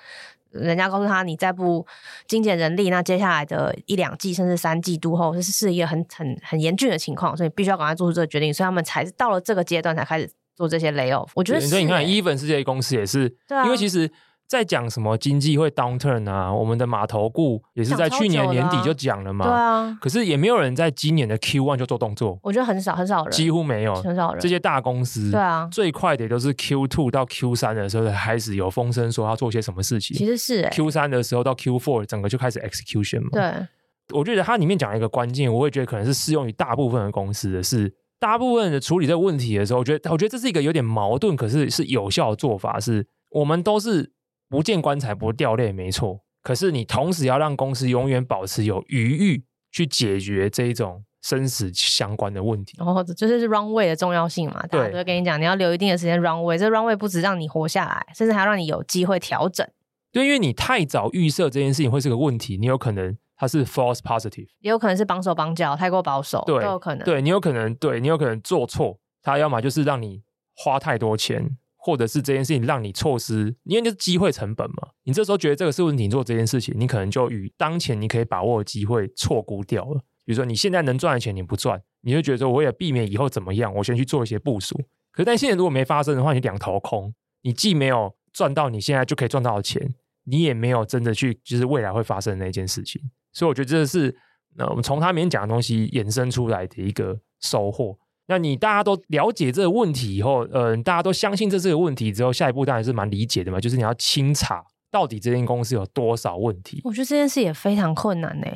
[0.54, 1.86] 人家告诉他，你再不
[2.28, 8.54] 精简人力，那接下来的一两季甚至三季度后，这是是一个很很很严峻的情况，所以必须要赶快做出这个决定。
[8.54, 10.30] 所以他们才到了这个阶段才开始。
[10.56, 11.66] 做这些 layoff，我觉得、欸。
[11.66, 13.24] 所以你看，Even 是这些公司也是，
[13.66, 14.08] 因为其实
[14.54, 19.46] 在讲什么经济会 downturn 啊，我们的码头顾也是在去年年底就讲了嘛。
[19.46, 22.38] 对啊，可是也没有人在今年的 Q1 就做动作。
[22.44, 24.39] 我觉得很少很少人，几乎没有，很少人。
[24.39, 30.16] 这些大公司，对啊，最快的都是 Q2 到 Q3 的时候开始有风声说要做些什么事情。
[30.16, 33.30] 其实是、欸、Q3 的时候到 Q4 整个就开始 execution 嘛。
[33.32, 33.68] 对，
[34.16, 44.12] 我觉得它里面讲了一个关键，我会觉得可能是适用于大部分的公司的是，大部分的处理这个问题的时候，我觉得我觉得这是一个有点矛盾，可是是有效的做法是，我们都是。
[44.54, 46.20] 不见棺材不掉泪，没错。
[46.44, 52.78] 可是你同时要让公司永远保持有余裕去解决这一种生死相关的问题。
[52.80, 54.63] 哦，这就是 runway 的重要性嘛。
[54.70, 56.56] 对，大家都会跟你讲，你要留一定的时间 runway。
[56.56, 59.68] 这 runway 不止让你活下来，甚至还要让你有机会调整。
[60.12, 67.04] 对，因为你太早预设这件事情会是个问题，你有可能它是 false positive，也有可能是绑手绑脚，太过保守，对，都有可能。
[67.04, 70.22] 对，你有可能，对，你有可能做错，它要么就是让你
[70.56, 71.58] 花太多钱。
[71.86, 74.88] 或者是这件事情让你错失，因为就是机会成本嘛。
[75.04, 80.00] 你这时候觉得这个是不是，你做这件事情，你可能就与当前你可以把握的机会错估掉了。
[80.24, 84.78] 比如说你现在能赚的钱你不赚，你就觉得我也避免以后怎么样，我先去做一些部署。
[85.12, 89.93] 可是但现在如果没发生的话，你两头空，你既没有赚到你现在就可以赚到的钱，
[90.24, 93.02] 你也没有真的去就是未来会发生的那件事情。
[93.34, 94.15] 所以我觉得这是
[94.56, 98.00] 那我们从他里面讲的东西衍生出来的一个收获。
[98.28, 106.80] 那你大家都了解这个问题以后，呃，大家都相信这是个问题之后，下一步当然是蛮理解的嘛，就是你要清查到底这间公司有多少问题。
[106.84, 108.48] 我觉得这件事也非常困难呢。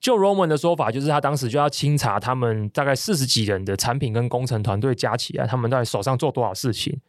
[0.00, 7.00] 就 Roman 的说法，就是他当时就要清查他们大概四十几人的产品跟工程团队加起来，他们到底手上做多少事情。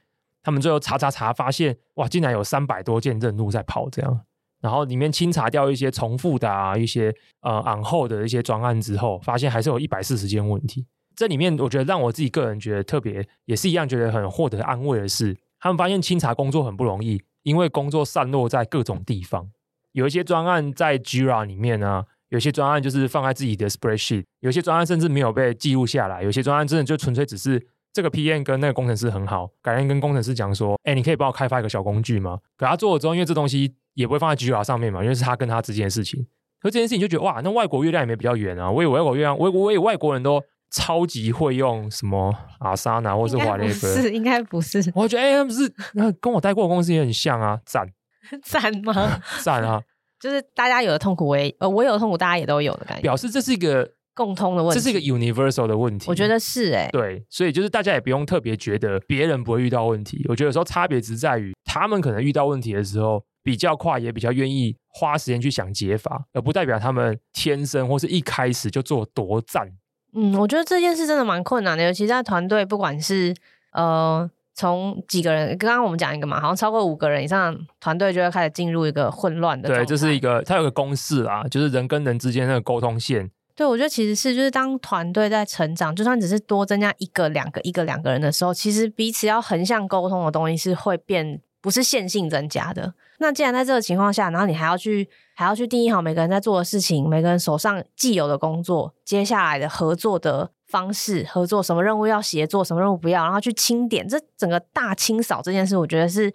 [0.44, 4.22] 他们最后查查查，发现哇，竟然有三百多件任务在跑这样。
[4.62, 10.86] 然后里面清查掉一些重复的啊，一些呃 on hold 的一些专案之后，发现还是有一百四十件问题。
[11.16, 19.50] 这里面，我觉得让我自己个人觉得特别，也是一样觉得很获得安慰的是，他们发现清查工作很不容易，因为工作散落在各种地方，
[19.94, 32.40] 有一些专案在 Jira 里面呢，有些专案就是放在自己的 Spreadsheet，有些专案甚至没有被记录下来，有些专案真的就纯粹只是这个 PM 跟那个工程师很好，改天跟工程师讲说，哎，你可以帮我开发一个小工具吗？
[32.58, 36.28] 可他做了之后，因为这东西也不会放在 Jira 上面嘛，因为是他跟他之间的事情，
[36.60, 40.44] 可这件事情就觉得哇，那外国月亮也没比较圆啊，我以为外国月亮，我我以为外国人都。
[40.76, 43.88] 超级会用什么阿萨纳或是华列夫？
[43.88, 44.92] 是应该不是？
[44.94, 47.88] 我觉得哎，他们是那跟我待过的公司也很像啊，赞
[48.44, 49.22] 赞吗？
[49.42, 49.82] 赞啊！
[50.20, 53.02] 就是大家有的痛苦，我也呃，我有的痛苦，大家也都有的感觉。
[53.04, 56.10] 表示这是一个共通的问题，这是一个 universal 的问题。
[56.10, 60.26] 我觉得是哎、欸，对，所以就是大家也不用特别觉得别人不会遇到问题。
[60.28, 69.70] 我觉得有时候差别只在于他们可能遇到问题的时候比较快，也比较愿意花时间去想解法，而不代表他们天生或是一开始就做多赞。
[70.16, 73.36] 嗯，我觉得这件事真的蛮困难的，尤其在团队，不管是
[73.74, 79.68] 呃从几个人，刚刚我们讲一个嘛，好像超过五个人以上，团队就会开始进入一个混乱的。
[79.68, 83.30] 对，这是一个，它有个公式啊，就是人跟人之间那个沟通线。
[83.56, 91.42] 对，我觉得其实是，就是当团队在成长，就算只是多增加一个、两个、一个、两个人的时候，其实彼此要横向沟通的东西是会变。
[91.66, 92.94] 不是线性增加的。
[93.18, 106.32] 那既然在这个情况下，然后你还要去还要去定义好每个人在做的事情，每个人手上既有的工作，接下来的合作的方式，合作什么任务要协作，什么任务不要，然后去清点这整个大清扫这件事，我觉得是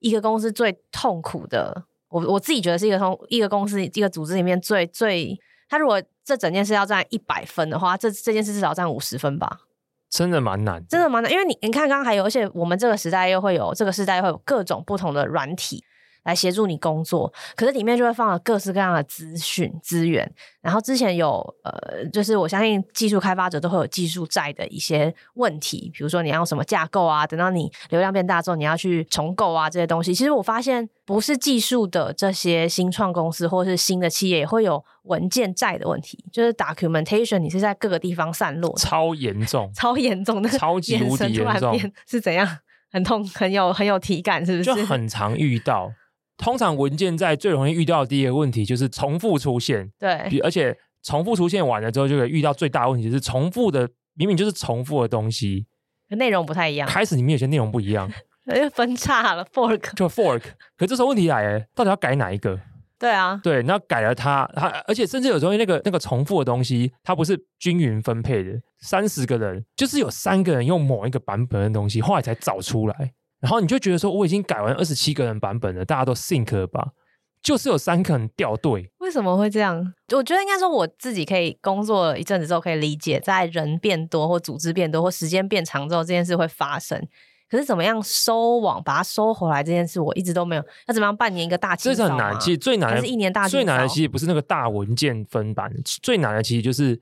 [0.00, 1.84] 一个公司最痛苦的。
[2.08, 9.60] 我我自己觉得是一个从一个公司一个组织里面最最，他如果这整件事要占一百分的话，这这件事至少占五十分吧。
[10.12, 15.82] 真的蛮难，真的蛮难，因为你你看，刚刚还有，而且我们这个时代又会有这个时代会有各种不同的软体。
[16.24, 20.30] 来协助你工作，可是里面就会放了各式各样的资讯资源。
[20.60, 30.14] 然后之前有呃，就是我相信技术开发者都会有技术债的一些问题，比如说你要用什么架构啊，等到你流量变大之后，你要去重构啊这些东西。
[30.14, 42.58] 其实我发现不是技术的这些新创公司或是新的企业也会有文件债的问题，就是 documentation 你是在各个地方散落，超严重，超严重的，超级无敌严重，是怎样？
[42.92, 44.64] 很痛，很有很有体感，是不是？
[44.64, 45.90] 就很常遇到。
[46.36, 55.66] 通常文件在最容易遇到的第一个问题就是重复出现，对，而且重复出现完了之后，就会遇到最大的问题，就是重复的明明就是重复的东西，
[56.08, 56.88] 内容不太一样。
[56.88, 58.10] 开始里面有些内容不一样，
[58.54, 60.42] 就 分叉了，fork 就 fork。
[60.76, 62.58] 可这时候问题来了，到底要改哪一个？
[62.98, 73.12] 对啊，对，那改了它，它而且甚至有时候那个那个重复的东西，它不是均匀分配的，三十个人就是有三个人用某一个版本的东西，后来才找出来。
[73.42, 76.92] 然后你就觉得说，我已经改完二十七个人版本了，大家都 sync 了吧？
[77.42, 79.92] 就是有三个人掉队，为什么会这样？
[80.14, 87.04] 我觉得应该说我自己可以工作一阵子之后可以理解，在人变多或组织变多或时间变长之后，这件事会发生。
[87.50, 90.62] 可是怎么样收网把它收回来这件事，我一直都没有。
[90.86, 91.96] 要怎么样半年一个大清扫？
[91.96, 92.40] 这是很难。
[92.40, 93.48] 其实最难的是一年大。
[93.48, 96.98] 最难的其实不是那个大文件分版，最难的其实就是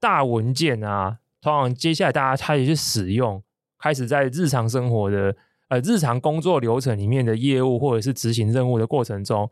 [0.00, 1.18] 大文件啊。
[1.40, 3.42] 通常接下来大家开始去使用，
[3.78, 5.34] 开始在日常生活的
[5.68, 9.50] 呃日常工作流程里面的业务或者是执行任务的过程中，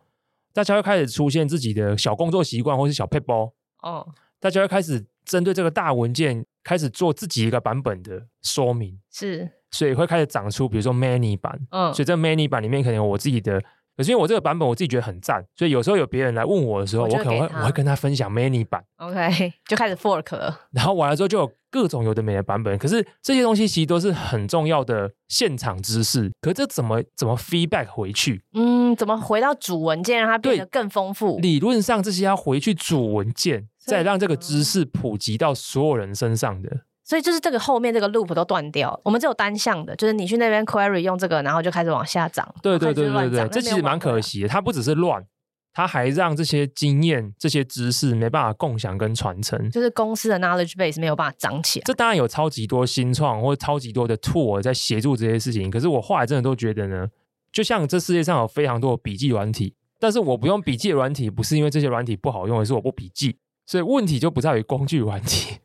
[0.53, 13.63] 大家会开始出现自己的小工作习惯或是小 p a p e 哦，大家会开始针对这个大文件开始做自己一个版本的说明，是，所以会开始长出比如说 many 版，嗯，所以这 many 版里面可能有我自己的。
[13.97, 20.61] 可是因为我这个版本我自己觉得很赞，所以有时候有别人来问我的时候，我，我可能会我会跟他分享 many 版，OK， 就开始 fork 了。
[20.73, 22.77] 然后完了之后就有各种有的没的版本。
[22.79, 26.31] 可是这些东西其实都是很重要的现场知识。
[26.41, 28.43] 可是这怎么怎么 feedback 回去？
[28.55, 31.39] 嗯，怎么回到主文件让它变得更丰富？
[31.41, 36.81] 理论上这些要回去主文件，再让这个知识普及到所有人身上的。
[37.05, 42.47] 所以就是这个后面这个 loop 都断掉，我们只有单向的，就是你去那边 query 用这个，然后就开始往下涨。
[42.63, 44.49] 对对对对对，这其实蛮可惜的。
[44.49, 45.25] 它不只是乱，
[45.73, 51.85] 它还让这些经验、这些知识没办法共享跟传承，就是公司的 knowledge base 没有办法长起来。
[51.85, 57.09] 这当然有超级多新创或者超级多的 tool 在协助这些事情，可是我后来真的都觉得呢，
[57.51, 65.57] 就像这世界上有非常多的笔记软体，但是我不用笔记的软体，不是因为这些软体不好用，而是我不笔记，所以问题就不在于工具软体。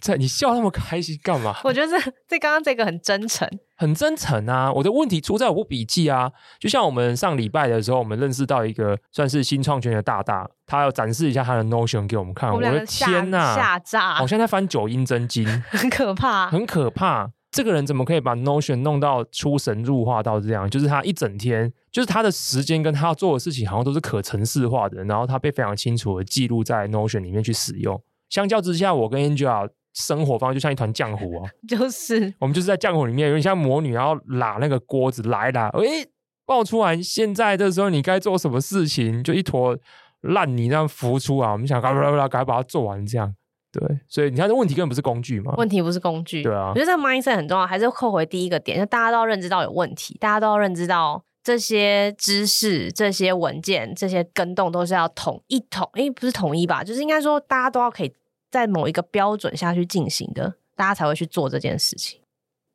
[0.00, 1.56] 在你笑那么开心干嘛？
[1.64, 4.72] 我觉得这这刚刚这个很真诚，很真诚啊！
[4.72, 6.30] 我的问题出在我不笔记啊。
[6.58, 12.50] 就像我们上礼拜的时候，我们认识到一个算是新创圈的大大，他要展示一下他的 Notion 给我们看。
[12.50, 14.14] 我，我的天呐，吓炸！
[14.14, 17.30] 好像在翻九阴真经， 很可怕，很可怕。
[17.50, 20.68] 这个人怎么可以把 Notion 弄到出神入化到这样？
[20.68, 27.98] 就是他一整天，就是他的时间跟他要做的事情，好像都是可程式化的，然后他被非常清楚的记录在 Notion 里面去使用。
[28.36, 36.06] 相较之下，我跟 Angela 生活方式就像一团浆糊啊， 就是我们就是在浆糊里面，有点像魔女，然后拉那个锅子来啦，诶，
[36.44, 37.00] 爆出来！
[37.00, 39.24] 现在这时候你该做什么事情？
[39.24, 39.74] 就一坨
[40.20, 41.52] 烂泥这样浮出啊！
[41.52, 43.34] 我们想赶快赶快把它做完，这样
[43.72, 43.82] 对。
[44.06, 45.54] 所以你看，这问题根本不是工具嘛？
[45.56, 46.68] 问题不是工具，对啊。
[46.68, 56.84] 我觉得这个 mindset 很重要，还是扣回第一个点，就大家都要认知到有问题，大家都要认知到这些知识、这些文件、这些跟动都是要统一统，诶，不是统一吧？
[56.84, 58.12] 就是应该说大家都要可以。
[58.56, 62.18] 在某一个标准下去进行的，大家才会去做这件事情。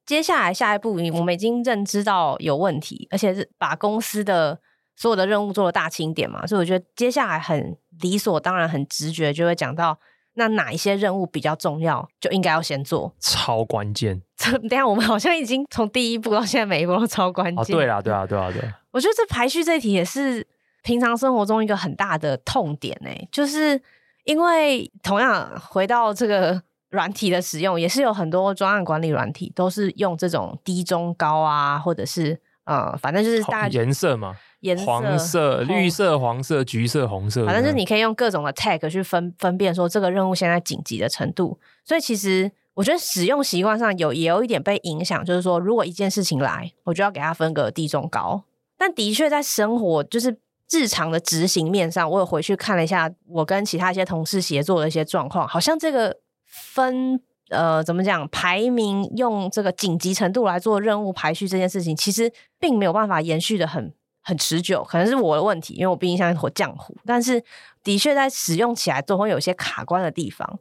[0.05, 4.59] 接下来下一步，我们已经认知到有问题，而且是把公司的
[4.95, 9.97] 所有的任务做了大清点嘛，所以我觉得接下来很理所当然、很直觉就会讲到，
[10.33, 14.21] 那哪一些任务比较重要，就应该要先做，超关键。
[14.69, 17.57] 等下我们好像已经从第一步到现在每一步都超关键。
[17.75, 18.61] 哦，对啦，对啊，对啊，对。
[18.91, 20.45] 我觉得这排序这一题也是
[20.83, 23.81] 平常生活中一个很大的痛点诶，就是。
[24.23, 41.57] 因为同样回到这个 软体的使用，也是有很多专案管理软体都是用这种低、中、高啊，或者是呃，反正就是大颜色嘛，颜色、黄色、绿色、黄色、橘色、红色，反正就是你可以用各种的 tag 去分分辨说这个任务现在紧急的程度。
[41.85, 48.43] 所以其实我觉得使用习惯上有也有一点被影响，就是说如果一件事情来，我就要给它分个低、中、高。
[48.77, 50.37] 但的确在生活就是。
[50.71, 67.43] 日常的执行面上，我有回去看了一下，我跟其他一些同事协作的一些状况，好像这个分呃怎么讲排名，用这个紧急程度来做任务排序这件事情，其实并没有办法延续的很很持久，可能是我的问题，因为我毕竟像一坨浆糊，但是
[67.83, 70.59] 的确在使用起来都会有一些卡关的地方。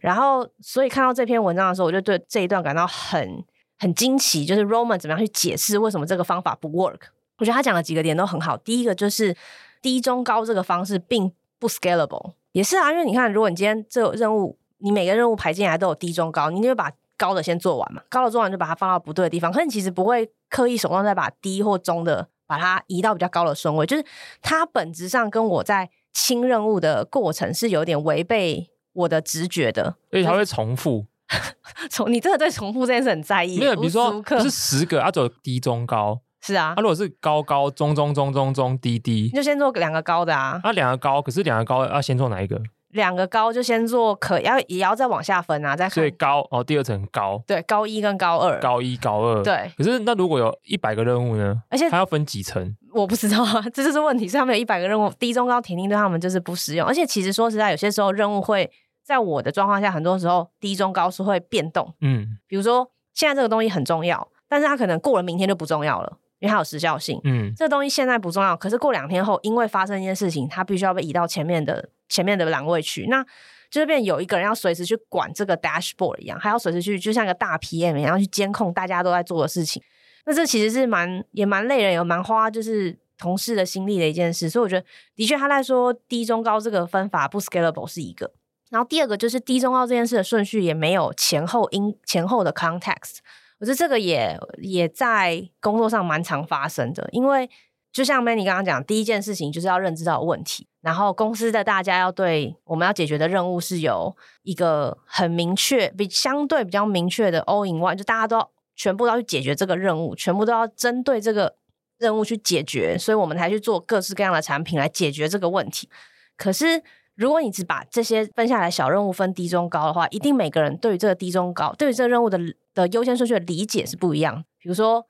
[0.00, 3.44] 然后，所以看到这篇文章的时候，我就对这一段感到很
[3.78, 7.00] 很惊奇，就是 Roman 怎么样去解释为什么这个方法不 work。
[7.40, 8.56] 我觉得他讲的几个点都很好。
[8.58, 9.34] 第一个就是
[9.82, 19.50] 低中高这个方式并不 scalable，也是啊，因为你看，如果你今天这个任务，你每个任务排进来都有低中高，你就会把高的先做完嘛，高的做完就把它放到不对的地方。
[19.50, 24.04] 可是你其实不会刻意手动再把低或中的把它移到比较高的顺位，就是
[24.42, 31.06] 它本质上跟我在清任务的过程是有点违背我的直觉的，所以它会重复。
[31.90, 33.58] 重，你真的对重复这件事很在意？
[33.58, 36.20] 没有，比如说不是十个，要走低中高。
[36.42, 40.60] 是啊，他、啊、如果是高高中中中中中低低，你就先做两个高的啊。
[40.64, 42.60] 那，两个高，可是两个高要先做哪一个？
[42.92, 49.70] 两个高就先做可，要也要再往下分啊，再所以高哦，第二层高，对，高一跟高二，高一高二，对。
[49.78, 51.62] 可是那如果有一百个任务呢？
[51.68, 52.76] 而且它要分几层？
[52.92, 54.26] 我不知道啊，这就是问题。
[54.26, 56.84] 是他们有一百个任务，低中高铁定对他们就是不适用。
[56.84, 58.68] 而且其实说实在，有些时候任务会
[59.04, 61.94] 在我的状况下，很多时候低中高是会变动。
[62.00, 66.16] 嗯，比如说现在这个东西很重要，但是它可能过了明天就不重要了。
[66.40, 73.22] 因为它有时效性，嗯，这个东西现在不重要，可是过两天后，因为发生一件事情，它必须要被移到前面的前面的栏位去，那
[73.70, 79.82] 就是变有一个人要随时去管这个 dashboard 一样，还要随时去，就像一个大 PM 一样去监控大家都在做的事情。
[80.24, 84.50] 那这其实是蛮也蛮累人，也蛮花就是同事的心力的一件事。
[84.50, 88.32] 所以我觉得，的确他在说低中高这个分法不 scalable 是一个。
[88.70, 93.18] 然后第二个就是低中高这件事的顺序也没有前后因前后的 context。
[93.60, 97.48] 我觉得这个也也在工作上蛮常发生的，因为
[97.92, 111.56] 就像 Many 刚刚讲，第一件事情就是要认知到问题，然后公司的大家要对我们要解决的任务是有一个很明确、比相对比较明确的 all in one，就大家都要全部都要去解决这个任务，全部都要针对这个
[111.98, 115.88] 任务去解决，所以我们才去做各式各样的产品来解决这个问题。
[116.36, 116.82] 可是
[117.16, 122.38] 如果你只把这些分下来小任务分低中高的话，一定每个人对于这个低中高，对于这个任务的
[122.74, 124.44] 的优先顺序的理解是不一样。
[124.58, 125.06] 比如说，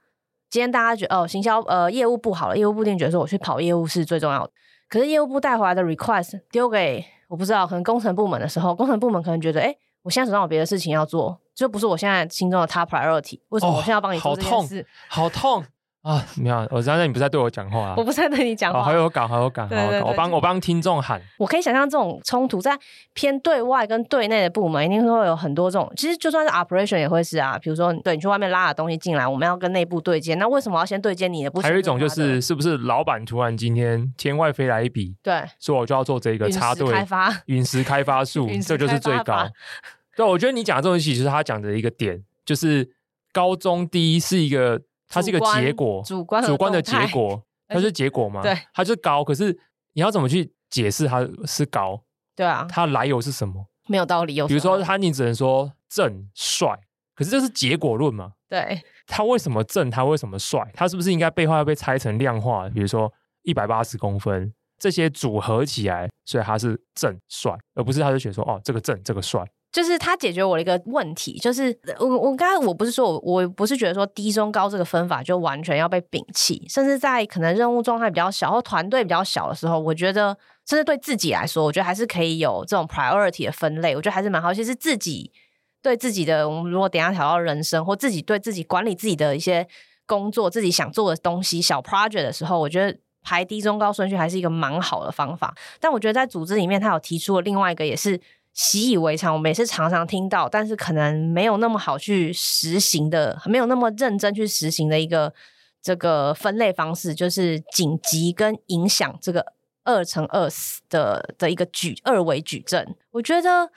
[0.48, 4.52] 今天大家觉得哦，行销呃业务部好了，业务部一定觉得说我去跑业务是最重要的。
[4.88, 13.40] 可是业务部带回来的 request 丢给我不知道，可能工程部门的时候，工程部门可能觉得，哎，我现在手上有别的事情要做，就不是我现在心中的 top priority。
[13.50, 14.86] 为什么我现在要帮你做这件事？
[15.08, 15.52] 好痛！
[15.52, 15.64] 好痛
[16.02, 16.24] 啊！
[16.36, 17.94] 你好，我刚才你不是在对我讲话啊？
[17.94, 20.02] 我不是在对你讲话，好有感，好有感，好有感。
[20.02, 21.20] 我帮我帮听众喊。
[21.36, 22.78] 我可以想象这种冲突在
[23.12, 25.92] 偏对外跟对内的部门，一定会有很多这种。
[25.96, 31.50] 其实就算是 operation 也会是啊，比如说对你去外面拉的东西进来，我们要跟内部对接，那为什么要先对接你的？
[31.50, 39.46] 不还有一种就是，是不是老板突然今天天外飞来一笔，对，说我就要做这个插队开发陨石开发术，这就是最高。
[40.16, 42.88] 对，我觉得你讲的这种东西，就是他讲的一个点，就是
[43.34, 44.80] 高中低是一个。
[45.10, 48.40] 它是一个结果，主观主观的 结果，它是结果嘛？
[48.40, 49.22] 对，它是高。
[49.22, 49.52] 可是
[49.92, 52.02] 你要怎么去解释它是高？
[52.34, 53.66] 对啊，它来由是什么？
[53.88, 54.36] 没有道理。
[54.36, 56.78] 有，比如说，他你只能说正帅，
[57.14, 58.32] 可是这是结果论嘛？
[58.48, 59.90] 对，他为什么正？
[59.90, 60.70] 他为什么帅？
[60.72, 62.68] 他是不是应该背后要被拆成量化？
[62.70, 69.44] 比如说一百八十公分这些组合起来，所以他是正帅，而不是他就写说哦，这个正，这个帅。
[69.72, 84.52] 就是他解决我的一个问题，就是我我刚才我不是说我我不是觉得说低中高这个分法就完全要被摒弃，甚至在可能任务状态比较小或团队比较小的时候，我觉得甚至对自己来说，我觉得还是可以有这种 priority 的分类，我觉得还是蛮好。
[84.52, 85.30] 其实自己
[85.80, 89.68] 对自己的，我们如果等下聊到人生或自己对自己管理自己的一些
[90.04, 95.54] 工作、自己想做的东西、小 project 的时候，我觉得排低中高顺序还是一个蛮好的方法。
[95.78, 98.20] 但我觉得在组织里面，他有提出了另外一个也是。
[98.52, 105.32] 习以为常，我们也是常常听到，但是可能没有那么好去实行的，没有那么认真去实行的一个
[105.80, 109.46] 这个分类方式，就是紧急跟影响这个
[109.84, 110.48] 二乘二
[110.88, 112.94] 的的一个矩二维矩阵。
[113.12, 113.70] 我觉得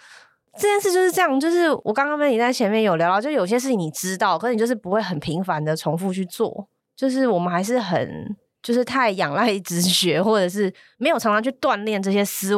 [0.58, 12.54] 这件事就是这样，就是我刚刚跟你在前面有聊到，就有些事情你知道，可是你就是不会很频繁的重复去做，就是我们还是很就是太仰赖 直觉，或者是没有常常去锻炼这些思。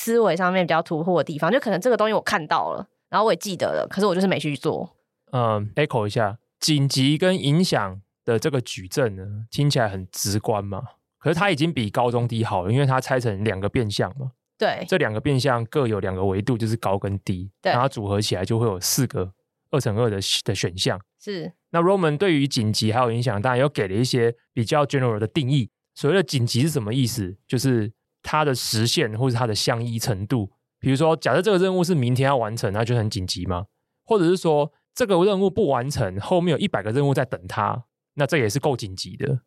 [0.00, 4.96] 思维上面比较突破的地方，就可能这个东西我看到了，然后我也记得了，可是我就是没去做。
[5.32, 10.82] 嗯，echo 一下，紧急跟影响的这个矩阵呢，听起来很直观嘛，
[11.18, 14.32] 可是它已经比高中低好了，因为它拆成两个变相嘛。
[14.56, 19.30] 对，这两个变相各有两个维度，就是高跟低，对，然后它组合起来就会有四个
[19.70, 20.98] 二乘二的的选项。
[21.18, 25.70] 是，那 Roman 对于紧急还有影响，当然又给了一些比较 general 的定义。
[25.94, 27.36] 所谓的紧急是什么意思？
[27.46, 33.66] 就是它的实现或是它的相依程度，比如说，假设这个任务是明天要完成，那就很紧急吗？
[34.04, 39.40] 或者是说，这个任务不完成，后面有一百个任务在等它，那这也是够紧急的。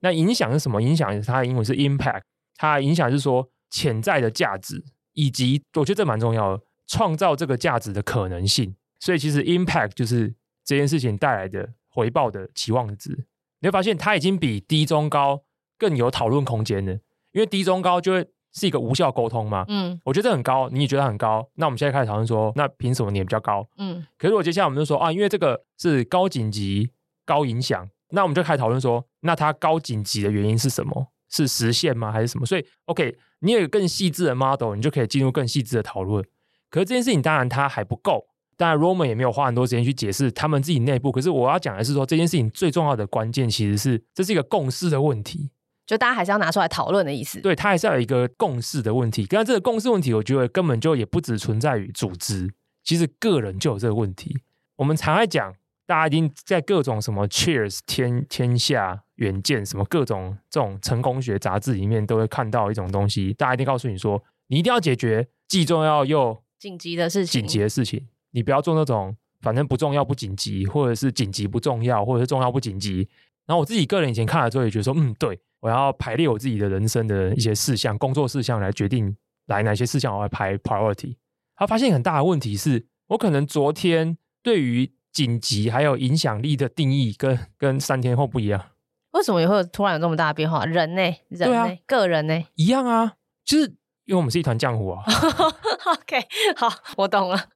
[0.00, 0.80] 那影响是什么？
[0.80, 2.22] 影响它的英文是 impact，
[2.56, 8.74] 它的影响是说潜在的价值，以及我觉得这蛮重要的，创造这个价值的可能性。
[9.00, 13.26] 所以其实 impact 就是这件事情带来的回报的期望值。
[13.60, 15.44] 你会发现它已经比低中高
[15.76, 16.98] 更有讨论空间了。
[17.32, 23.66] 因为低中高就会是一个无效沟通嘛，嗯，我觉得这很高，你也觉得很高，那我们现在开始讨论说，那凭什么你也比较高？
[23.76, 26.90] 嗯，可是我接下来我们就说啊，因为这个是高紧急、
[27.24, 31.08] 高影响，那我们就开始讨论说，那它高紧急的原因是什么？
[31.30, 32.10] 是时限吗？
[32.10, 32.46] 还是什么？
[32.46, 36.24] 所以，OK，你有更细致的 model，你就可以进入更细致的讨论。
[36.70, 41.12] 可是这件事情当然它还不够，当然 Roman 也没有花很多时间去解释他们自己内部。
[41.12, 45.50] 可是我要讲的是说，这件事情最重要的关键其实是这是一个共识的问题。
[45.88, 49.24] 就大家还是要拿出来讨论的意思，对，它还是要有一个共识的问题。
[49.24, 52.52] 刚刚这个共识问题，我觉得根本就也不只存在于组织，
[52.84, 54.36] 其实个人就有这个问题。
[54.76, 55.54] 我们常在讲，
[55.86, 73.08] 大家一定在各种什么 Cheers 天天下远见什么各种这种成功学杂志里面都会看到一种东西，大家一定告诉你说，你一定要解决既重要又紧急的事情，紧急的事情，你不要做那种反正不重要不紧急，或者是紧急不重要，或者是重要不紧急。
[73.48, 75.40] 然后我自己个人以前看了之后也觉得说，嗯，对。
[75.60, 81.16] 我要排列我自己的人生的一些事项、工作事项来决定来哪些事项我要排 priority。
[81.56, 88.66] 他发现很大的问题是，我可能昨天对于紧急还有影响力的定义跟跟三天后不一样。
[89.10, 90.64] 为什么也会有突然有这么大的变化？
[90.64, 91.02] 人呢？
[91.28, 91.56] 人呢？
[91.58, 92.44] 啊、个人呢？
[92.54, 93.64] 一样啊，就是
[94.04, 95.02] 因为我们是一团浆糊啊。
[95.98, 96.24] OK，
[96.54, 97.48] 好，我懂了。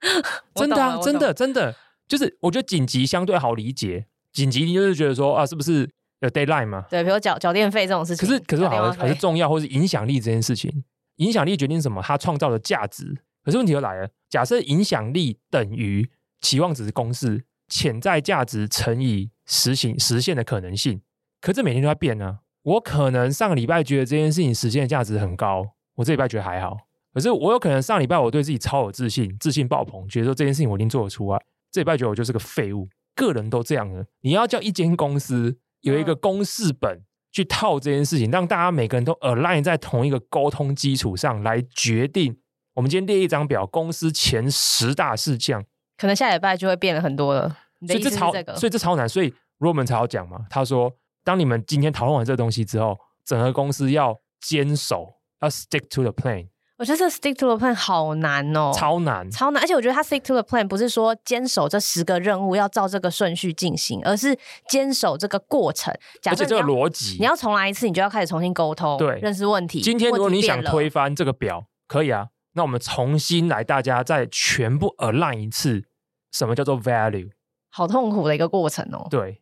[0.56, 1.76] 真的啊，真的真的，
[2.08, 5.88] 就是我觉得紧急相对好理解，紧急你就是觉得说啊，是不是
[6.20, 6.84] 有 deadline 嘛？
[6.88, 8.26] 对，比如缴缴电费这种事情。
[8.26, 10.84] 可是可是好像还是重要，或是影响力这件事情，
[11.16, 12.02] 影响力决定什么？
[12.02, 13.16] 它创造的价值。
[13.44, 16.08] 可是问题又来了，假设影响力等于
[16.40, 21.02] 期望值公式，潜在价值乘以实行实现的可能性，
[21.40, 22.38] 可这每天都在变呢、啊。
[22.62, 25.66] 我可能上个礼拜觉得这件事情实现的价值很高，
[25.96, 26.76] 我这礼拜觉得还好。
[27.12, 31.44] 可是我有可能上礼拜我对自己超有自信，自信爆棚，觉得说这件事情我一定做得出来。
[31.72, 34.04] 这礼拜觉得我就是个废物，个人都这样了。
[34.20, 42.38] 你要叫一间公司有一个公式本去套这件事情，让大家每个人都 align 在同一个沟通基础上来决定。
[42.74, 45.64] 我们今天列一张表，公司前十大事项，
[45.98, 47.56] 可能下礼拜就会变了很多了。
[47.86, 49.08] 所以这超，所以这超难。
[49.08, 50.92] 所以 Roman 才要讲嘛，他说，
[51.24, 52.96] 当你们今天讨论完这个东西之后，
[53.26, 56.48] 整个公司要坚守，要 stick to the plan。
[56.82, 59.62] 我觉得这 stick to the plan 好难哦，超难，超难。
[59.62, 64.36] 而且我觉得他 stick to the plan 不是说坚守这十个任务要照这个顺序进行，而是
[64.68, 65.94] 坚守这个过程。
[66.20, 69.80] 假设这个逻辑，你要重来一次，你就要开始重新沟通，对，认识问题。
[69.80, 72.26] 今天如果你想推翻这个表，可以啊。
[72.54, 75.84] 那我们重新来，大家再全部 align 一次，
[76.32, 77.30] 什么叫做 value？
[77.70, 79.06] 好痛苦的一个过程哦。
[79.08, 79.40] 对，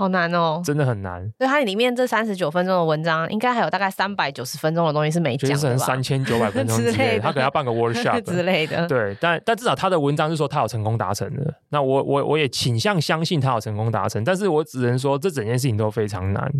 [0.00, 1.30] 好难哦，真的很难。
[1.38, 5.62] 对，它里面这三十九分钟的文章，应该还有大概三百九十分钟的东西是没讲的吧？
[5.62, 8.86] 就是三千九百分钟 之类的，他可能要办个 workshop 之类的。
[8.88, 11.54] 对，但但至少他的文章是说他有成功达成的。
[11.68, 16.50] 那我我我也倾向相信他有成功达成，但是我只能说这整件事情都非常难，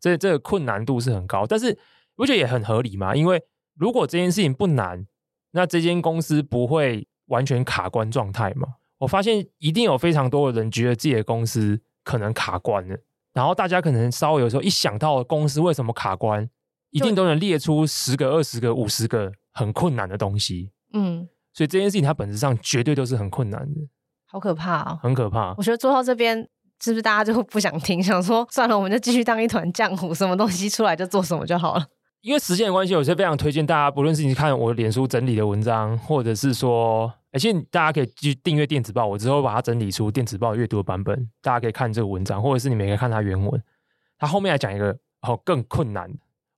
[0.00, 1.44] 这这个困难度是很高。
[1.46, 1.78] 但是
[2.16, 3.42] 我觉得也很合理嘛，因为
[3.78, 5.06] 如果这件事情不难。
[5.52, 8.68] 那这间公司不会完全卡关状态嘛？
[8.98, 12.96] 我发现一定有非常多的人觉得自己的公司可能卡关了，
[13.32, 16.48] 然后大家可能稍微有时候一想到公司为什么卡关，
[16.92, 20.70] 一定都能列出十个、二十个、五十个很困难的东西。
[20.94, 23.80] 嗯，所以这件事情它本质上绝对都是很困难的，
[24.30, 25.52] 好可怕啊、哦，很可怕。
[25.58, 26.48] 我觉得做到这边
[26.80, 31.84] 是不是大家就不想听，想说算了，我们就继续当一团浆糊，什么东西出来就做什么就好了。
[32.22, 43.62] 因为时间的关系，我是非常推荐大家，不论是你看我脸书整理的文章，或者是说，而且大家可以去订阅电子报，我之后把它整理出电子报阅读的版本，大家可以看这个文章，或者是你们可以看它原文。
[44.18, 46.10] 他后面来讲一个哦更困难，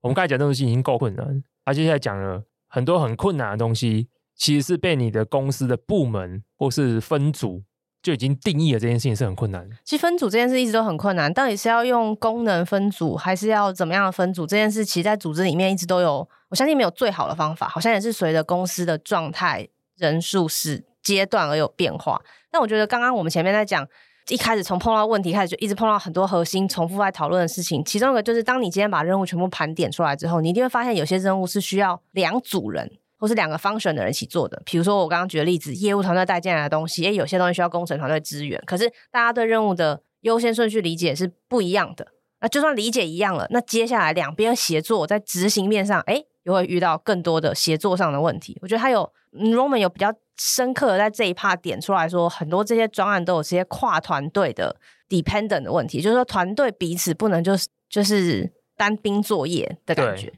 [0.03, 4.07] 我们刚才讲的东西已经够困难，他接下来讲了很多很困难的东西，
[4.37, 7.65] 其实是被你的公司的部门或是分组。
[8.01, 9.69] 就已经定义了这件事情是很困难。
[9.85, 14.47] 其实分组这件事一直都很困难，到底是要用功能分组，还是要怎么样的分组？
[14.47, 19.69] 这件事其实，在组织里面一直都有，我相信没有最好的方法，好像也是随着公司的状态、
[19.99, 22.23] 人数是阶段而有变化。
[22.51, 23.87] 但我觉得刚刚我们前面在讲，
[24.29, 27.85] 一开始从碰到问题开始，就一直碰到很多核心重复在讨论的事情。
[27.85, 32.99] 其中一个就是，当你今天把任务全部盘点出来之后，你一定会发现有些任务是需要两组人。
[33.21, 42.07] 或是两个 function 的人一起做的，比如说我刚刚举的例子，业务团队带进来的东西，诶，有些东西需要工程团队支援，可是大家对任务的优先顺序理解是不一样的。
[42.41, 48.59] 那就算理解一样了，那接下来两边协作在执行面上，诶，又会遇到更多的协作上的问题。
[48.63, 54.75] 我觉得他有 Roman 有比较深刻的在这一 part 点出来说，很多这些专案都有这些跨团队的
[55.09, 60.33] dependent 的问题，就是说团队彼此不能就是就是单兵作业的感觉。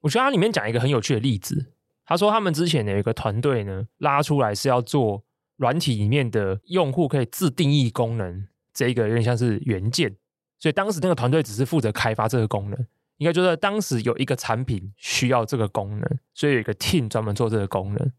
[0.00, 1.72] 我觉得他里面讲一个很有趣的例子。
[2.06, 5.22] 他说，他们之前有一个团队呢，拉出来是要做
[5.56, 10.16] 软体里面的用户可以自定义功能，这一个有点像是元件。
[10.58, 12.86] 所以当时那个团队只是负责开发这个功能，
[13.24, 18.12] 应该就是当时有一个产品需要这个功能，所以有一个 team 专门做这个功能。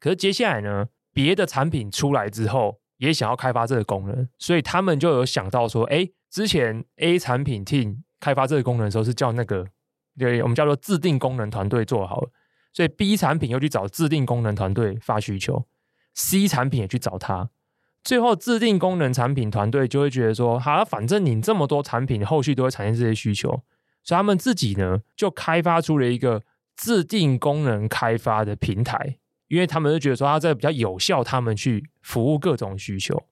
[0.00, 9.66] 可是接下来呢，别的产品出来之后，也想要开发这个功能，所以他们就有想到说，哎，之前 A 产品 team 开发这个功能的时候是叫那个，
[10.18, 12.30] 对，我们叫做自定功能团队做好了。
[12.72, 15.66] 所以 B 产品又去找自定功能团队发需求
[16.14, 17.50] ，C 产品也去找他，
[18.02, 23.62] 最后自定功能产品团队就会觉得说，好，反正你这么多产品，后续都会产生这些需求，
[24.08, 26.42] 所以他们自己呢就开发出了一个
[26.74, 33.24] 自定功能开发的平台，因为他们就觉得说，它这个比较有效，他们去服务各种需求。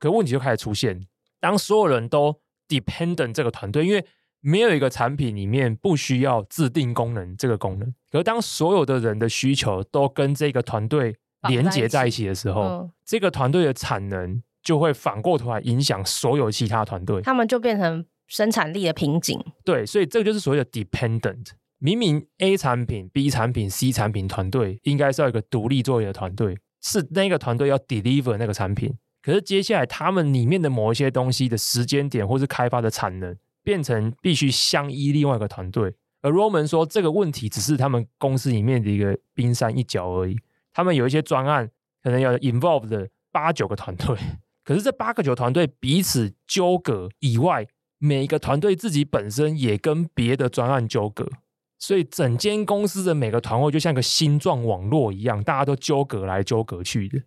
[0.00, 1.06] 可问题就开始出现，
[1.38, 4.04] 当所有人都 dependent 这个团队，因为
[4.40, 11.14] 没有一个产品里面不需要自定功能这个功能，可是当所有的人的需求都跟这个团队
[11.48, 19.38] 连接在一起的时候，嗯、这个团队的产能就会反过头来影响所有其他团队，他们就变成生产力的瓶颈。
[19.62, 21.48] 对，所以这个就是所谓的 dependent。
[21.82, 35.94] 明明 A 产品、B 产品、C 产品团队应该是要一个独立作业的团队，是那个团队要 deliver 那个产品，可是接下来他们里面的某一些东西的时间点或是开发的产能，变成必须相依另外一个团队。
[36.20, 40.36] 而 Roman 说，这个问题只是他们公司里面的一个冰山一角而已。
[40.74, 41.70] 他们有一些专案
[42.02, 44.14] 可能要 involve 的八九个团队，
[44.62, 47.66] 可是这八个九团队彼此纠葛以外，
[48.00, 51.30] 每一个团队自己本身也跟别的专案纠葛，
[51.78, 57.22] 所以整间公司的每个团队就像个星状网络一样，大家都纠葛来纠葛去的。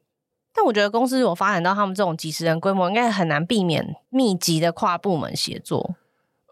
[0.52, 5.96] 但我觉得公司如果发展到他们这种几十人规模，应该很难避免密集的跨部门协作。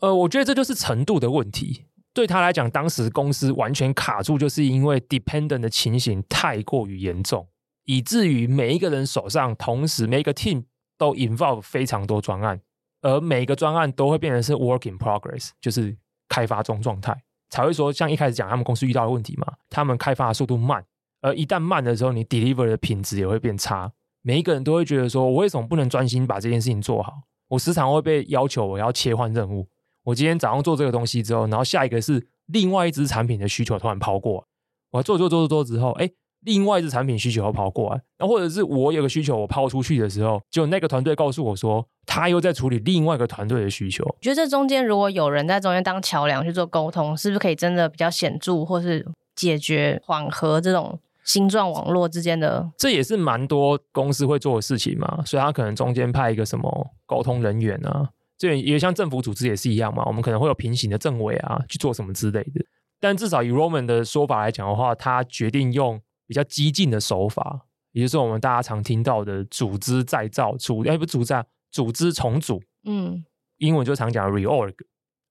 [0.02, 1.86] 呃，我觉得这就是程度的问题。
[2.14, 7.48] 对他来讲，当时公司完全卡住，就是因为 dependent 的情形太过于严重，
[7.86, 10.66] 以至于每一个人手上同时每一个 team
[10.98, 12.60] 都 involve 非常多专案，
[13.02, 15.96] 而每一个专案都会变成是 work in progress，就是
[16.30, 17.16] 开发中状态，
[17.50, 20.86] 才会说像一开始讲他们公司遇到的问题嘛，他们开发的速度慢，
[21.22, 23.92] 而一旦慢的时候，你 deliver 的品质也会变差，
[24.22, 27.14] 每一个人都会觉得说，我为什么不能专心把这件事情做好？
[27.50, 29.68] 我时常会被要求我要切换任务。
[30.04, 34.48] 我今天早上做这个东西之后，然后下一个是另外一支产品的需求突然跑过，
[34.92, 36.10] 我做做做做做之后，哎，
[36.44, 44.04] 另外一支产品需求又跑过来，然后或者是我有个需求我抛出去的时候，就那个团队告诉我说，他又在处理另外一个团队的需求。
[44.22, 52.72] 觉得这中间如果有人在中间当桥梁去做沟通，是不是可以真的比较显著，或是解决缓和这种星状网络之间的？
[52.78, 58.10] 这也是蛮多公司会做的事情嘛，所以他可能中间派一个什么沟通人员啊。
[58.38, 62.66] 这也像政府组织也是一样嘛，我们可能会有平行的政委啊去做什么之类的。
[63.00, 66.02] 但至少以 Roman 的说法来讲的话，他决定用
[66.32, 67.60] 比较激进的手法，
[67.92, 73.26] 也就是我们大家常听到的组织再造、组哎不组织组织重组，嗯，
[73.58, 74.74] 英文就常讲 reorg、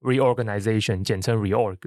[0.01, 1.79] reorganization，简称 reorg。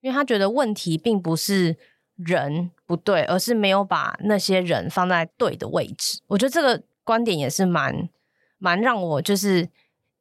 [0.00, 1.76] 因为他觉得问题并不是
[2.16, 6.22] 人不对，而是没有把那些人放在对的位置。
[6.28, 8.08] 我觉得这个观点也是蛮
[8.56, 9.68] 蛮让我就是。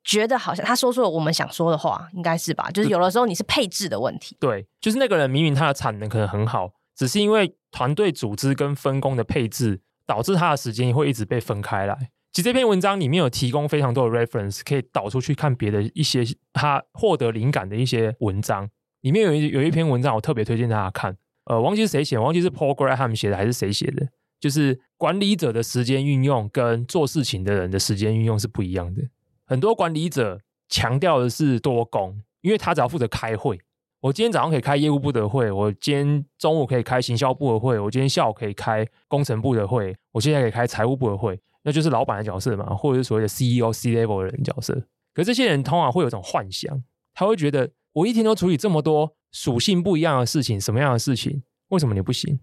[0.04, 2.72] 觉得好像他说出了我们想说的话，应该是吧？
[2.72, 4.36] 就是有的时候你是配置的问题。
[4.40, 12.12] 对，就是那个人明明他的产能可能很好，只是因为团队组织跟分工的配置，导致他的时间会一直被分开来。
[12.32, 16.24] 其实这篇文章里面有提供非常多的 reference，可以导出去看别的一些
[16.54, 18.70] 他获得灵感的一些文章。
[19.02, 24.08] 里面有一有一篇文章我特别推荐大家看，呃，忘记是谁写，忘记是 Paul Graham 写的还是谁写的，
[24.40, 29.02] 就是管理者的时间运用跟做事情的人的时间运用是不一样的。
[29.44, 30.40] 很多管理者
[30.70, 33.60] 强调的是多工，因为他只要负责开会。
[34.02, 44.74] 我今天早上可以开业务部的会，我今天中午可以开行销部的会，我今天下午可以开工程部的会，我现在可以开财务部的会，那就是老板的角色嘛，或者是所谓的 CEO、C level 的人角色。
[45.14, 46.84] 可这些人通常会有一种幻想，
[47.14, 52.40] 他会觉得我一天都处理这么多属性不一样的事情，什么样的事情，为什么你不行？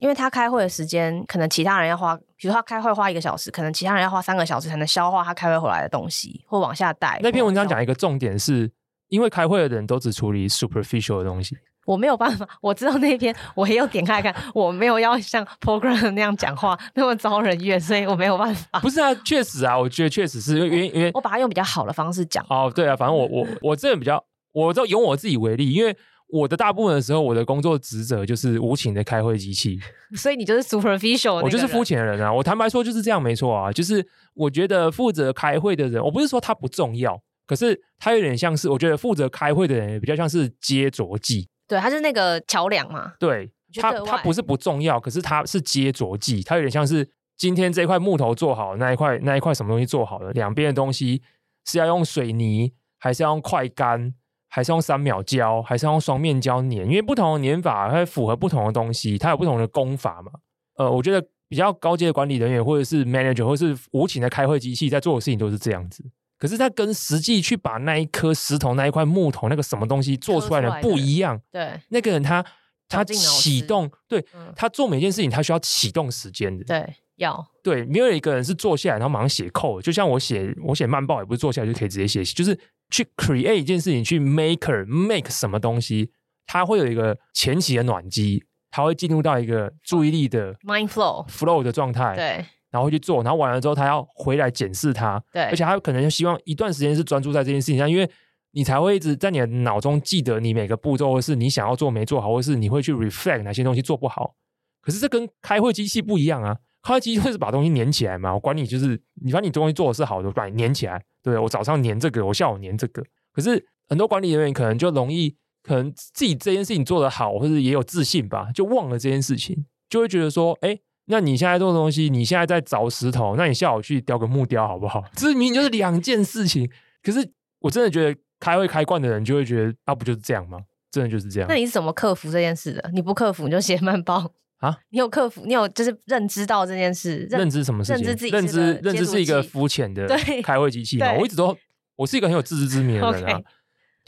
[0.00, 7.18] 因为他开会的时间，可能其他人要花，比如说他开会花一个小时，可能其他人要花三个小时才能消化他开会回来的东西，或往下带。
[7.22, 8.70] 那篇文章讲一个重点是，
[9.08, 11.56] 因为开会的人都只处理 superficial 的东西。
[11.86, 18.80] 我没有办法，我知道那篇我也有点开看，我没有要像 program 那样讲话那么招人怨，所以我没有办法。
[18.80, 22.44] 不是啊，确实啊，我觉得确实是因为因为我把它用比较好的方式讲。
[22.50, 25.96] 哦，对啊，反正我我我这个比较，我就用我自己为例，因为。
[26.30, 29.80] 我的大部分的时候，我的工作职责就是无情的开会机器，
[30.14, 32.30] 所以你就是 superficial，我就是肤浅的人啊！
[32.30, 33.72] 我坦白说就是这样，没错啊。
[33.72, 37.18] 就是我觉得负责开会的人，我不是说他不重要，
[37.48, 43.14] 可是他有点像是，我觉得负责开会的人比较像是接着剂，对，他是那个桥梁嘛。
[43.18, 51.22] 对，他他不是不重要，可是他是接着剂，他有点像是今天这块木头做好，那一块那一块什么东西做好了，两边的东西
[51.64, 54.14] 是要用水泥还是要用快干？
[54.50, 56.72] 还是用三秒胶，还是用双面胶粘？
[56.72, 60.32] 因为不同的粘法会符合不同的东西，它有不同的工法嘛。
[60.78, 66.02] 呃，我觉得比较高阶的管理人员，或者是 manager，或者是无情的开会机器，在做的事情都是这样子。
[66.38, 71.40] 可是它跟实际去把那一颗石头、那一块木头、那个什么东西做出来的不一样。
[71.50, 72.44] 对，那个人他
[72.88, 76.64] 他启动，对、嗯、他做每件事情，他需要启动时间的。
[76.64, 82.58] 对，要对，没有一个人是坐下来然后马上写 code，就像我写我写慢报，也不是坐下来就可以直接写，就是。
[82.90, 86.10] 去 create 一件事情，去 maker make 什么东西，
[86.46, 98.08] 它会有一个前期的暖机，它会进入到一个注意力的 mind flow flow 的状态，对，然后去做，然后完了之后，他要回来检视它，对，而且他可能希望一段时间是专注在这件事情上，因为
[98.52, 104.34] 你才会一直在你的脑中记得你每个步骤，或是你想要做没做好，或是你会去 reflect 哪些东西做不好。
[104.80, 111.02] 可是这跟开会机器不一样啊，开会机器会是把东西粘起来嘛，我管你就是你，把你东西做的是好的，把你粘起来。
[111.22, 113.02] 对，我早上粘这个，我下午粘这个。
[113.32, 120.78] 可是很多管理人员可能就容易，可能自己这件事情做得好，或者也有自信吧，就忘了这件事情，就会觉得说，哎，
[121.08, 125.02] 那你现在做的东西，你现在在凿石头，那你下午去雕个木雕好不好？
[125.16, 126.70] 这明明就是两件事情。
[127.02, 127.26] 可是
[127.60, 130.58] 我真的觉得开会开惯的人就会觉得，啊，不就是这样吗？
[130.90, 131.48] 真的就是这样。
[131.48, 132.90] 那你是怎么克服这件事的？
[132.92, 134.78] 你不克服你就写慢 报啊？
[134.90, 135.44] 你有克服？
[135.44, 137.26] 你有就是认知到这件事？
[137.30, 138.04] 认，认知什么事情？
[138.04, 140.06] 认知自己认知认知是一个肤浅的
[140.42, 141.12] 开会机器嘛？
[141.14, 141.56] 我一直都
[141.96, 143.40] 我是一个很有自知之明的人啊。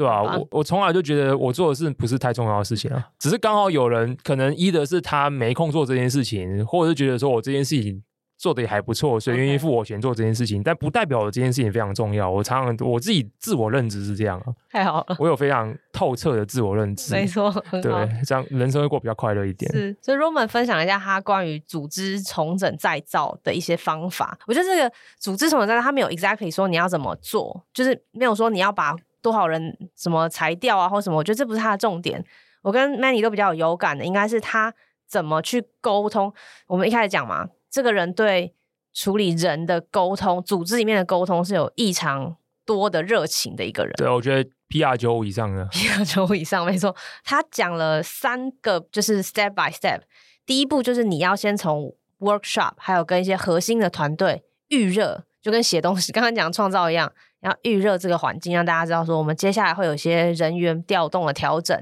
[0.01, 8.03] 对啊，我我从来就觉得我做的事不是太重要的事情啊，只是刚好有人可能一的是他没空做这件事情，或者是觉得说我这件事情
[8.39, 12.31] 做的也还不错，所以愿意付我钱做这件事情.但不代表我这件事情非常重要。
[12.31, 17.83] 我常常我自己自我认知是这样啊，太好了，我有非常透彻的自我认知，没错，对，
[18.25, 19.71] 这样人生会过比较快乐一点。
[19.71, 24.39] 是，所以 Roman 分享一下他关于组织重整再造的一些方法。
[24.47, 28.97] 我觉得这个组织重整再造，他没有 exactly 说你要怎么做，就是没有说你要把。
[29.23, 31.17] 多少人什么裁掉啊，或什么？
[31.17, 32.25] 我觉得这不是他的重点。
[32.63, 34.75] 我跟 Manny 都比较有有感的，应该是他
[35.09, 36.33] 怎么去沟通。
[36.67, 38.55] 我们一开始讲嘛，这个人对
[38.93, 43.93] 处理人的沟通、组织里面的沟通是有异常多的热情的一个人。
[43.97, 46.95] 对，我觉得 PR 九五以上的， PR 九五以上没错。
[47.25, 50.01] 他讲了三个，就是 step by step。
[50.45, 57.11] 第一步就是你要先从 workshop，还有跟一些核心的团队预热，就跟写东西刚刚讲创造一样。
[57.41, 61.77] 要预热这个环境，让大家知道说，我们接下来会有一些人员调动的调整，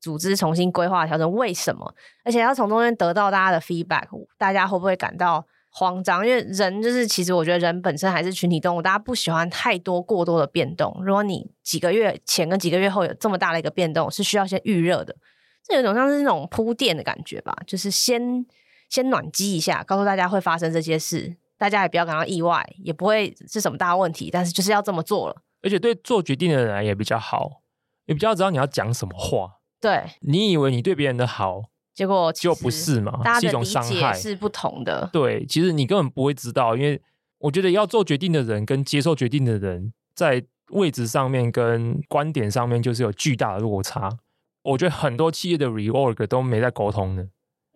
[0.00, 1.94] 组织重新规划调整，为什么？
[2.24, 4.06] 而且要从中间得到大家的 feedback，
[4.38, 6.26] 大家会不会感到慌张？
[6.26, 10.96] 因为人就是，其实我觉得人本身还是群体动物，大家不喜欢太多过多的变动。
[11.04, 15.16] 如果你几个月前跟几个月后有这么大的一个变动，是需要先预热的，
[15.64, 18.46] 这有种像是那种铺垫的感觉吧，就是先
[18.88, 21.36] 先暖机一下，告诉大家会发生这些事。
[21.60, 25.36] 大家也不要感到意外，也不会是什么大问题，但是就是要这么做了。
[25.60, 27.60] 而且对做决定的人也比较好，
[28.06, 29.58] 也比较知道你要讲什么话。
[29.78, 33.20] 对，你以为你对别人的好，结果就不是嘛？
[33.22, 35.10] 大家的是一种伤害，是不同的。
[35.12, 36.98] 对，其实你根本不会知道，因为
[37.40, 44.08] 我觉得要做决定的人跟接受决定的人，在位置上面跟观点上面就是有巨大的落差。
[44.62, 47.28] 我觉得很多企业的 reorg 都没在沟通的。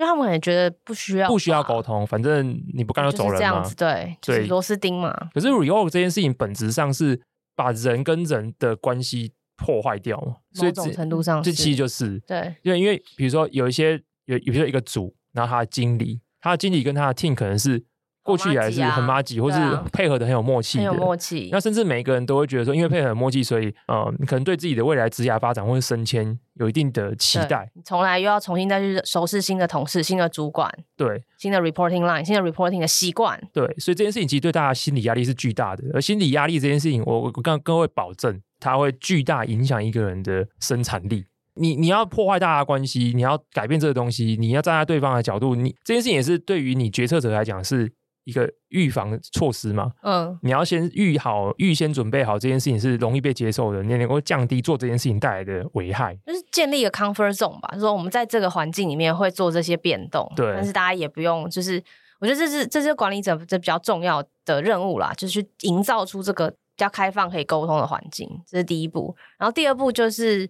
[0.04, 3.38] 因为他们也觉得不需要，不需要沟通，反正你不干就走人嘛。
[3.38, 5.12] 这样子对，对，螺丝钉嘛。
[5.32, 7.18] 可是 reorg 这件事情本质上是
[7.56, 12.54] 把人跟人的关系破坏掉嘛，所以某种程度上，这其实就是对。
[12.62, 13.92] 因为因为比如说有一些
[14.26, 17.82] 有，比如说一个组，然后他的经理，他的经理跟他的 team 可能是。
[18.24, 19.58] 过去以来是很麻吉，或是
[19.92, 21.50] 配合的很有默契的，很有默契。
[21.52, 27.70] 那甚至每一个人都会觉得说，因为配合很默契，所以呃，你可能对自己的未来职业发展或者升迁有一定的期待。
[27.84, 33.66] 从来又要重新再去熟悉新的同事、新的主管，对，新的 reporting line、新的 reporting 的习惯，对。
[33.76, 35.84] 所以这件事情其实对大家心理压力是巨大的。
[35.92, 41.26] 而心理压力这件事情，我我跟各位保证，它会巨大影响一个人的生产力。
[41.56, 47.92] 你你要破坏大家关系，你要改变这个东西，你要站在对方的角度，你这件事情也是对于你决策者来讲是。
[48.24, 61.82] 一个预防措施嘛，嗯，你要先预好、预先准备好这件事情是容易被接受的，你能够降低做这件事情带来的危害，就是建立一个 comfort zone 吧，就是说我们在这个环境里面会做这些变动，对，但是大家也不用，就是
[62.20, 70.48] 我觉得这是这是管理者这比较重要的任务啦，就是去营造出这个比较开放可以沟通的环境，这是第一步，然后第二步就是。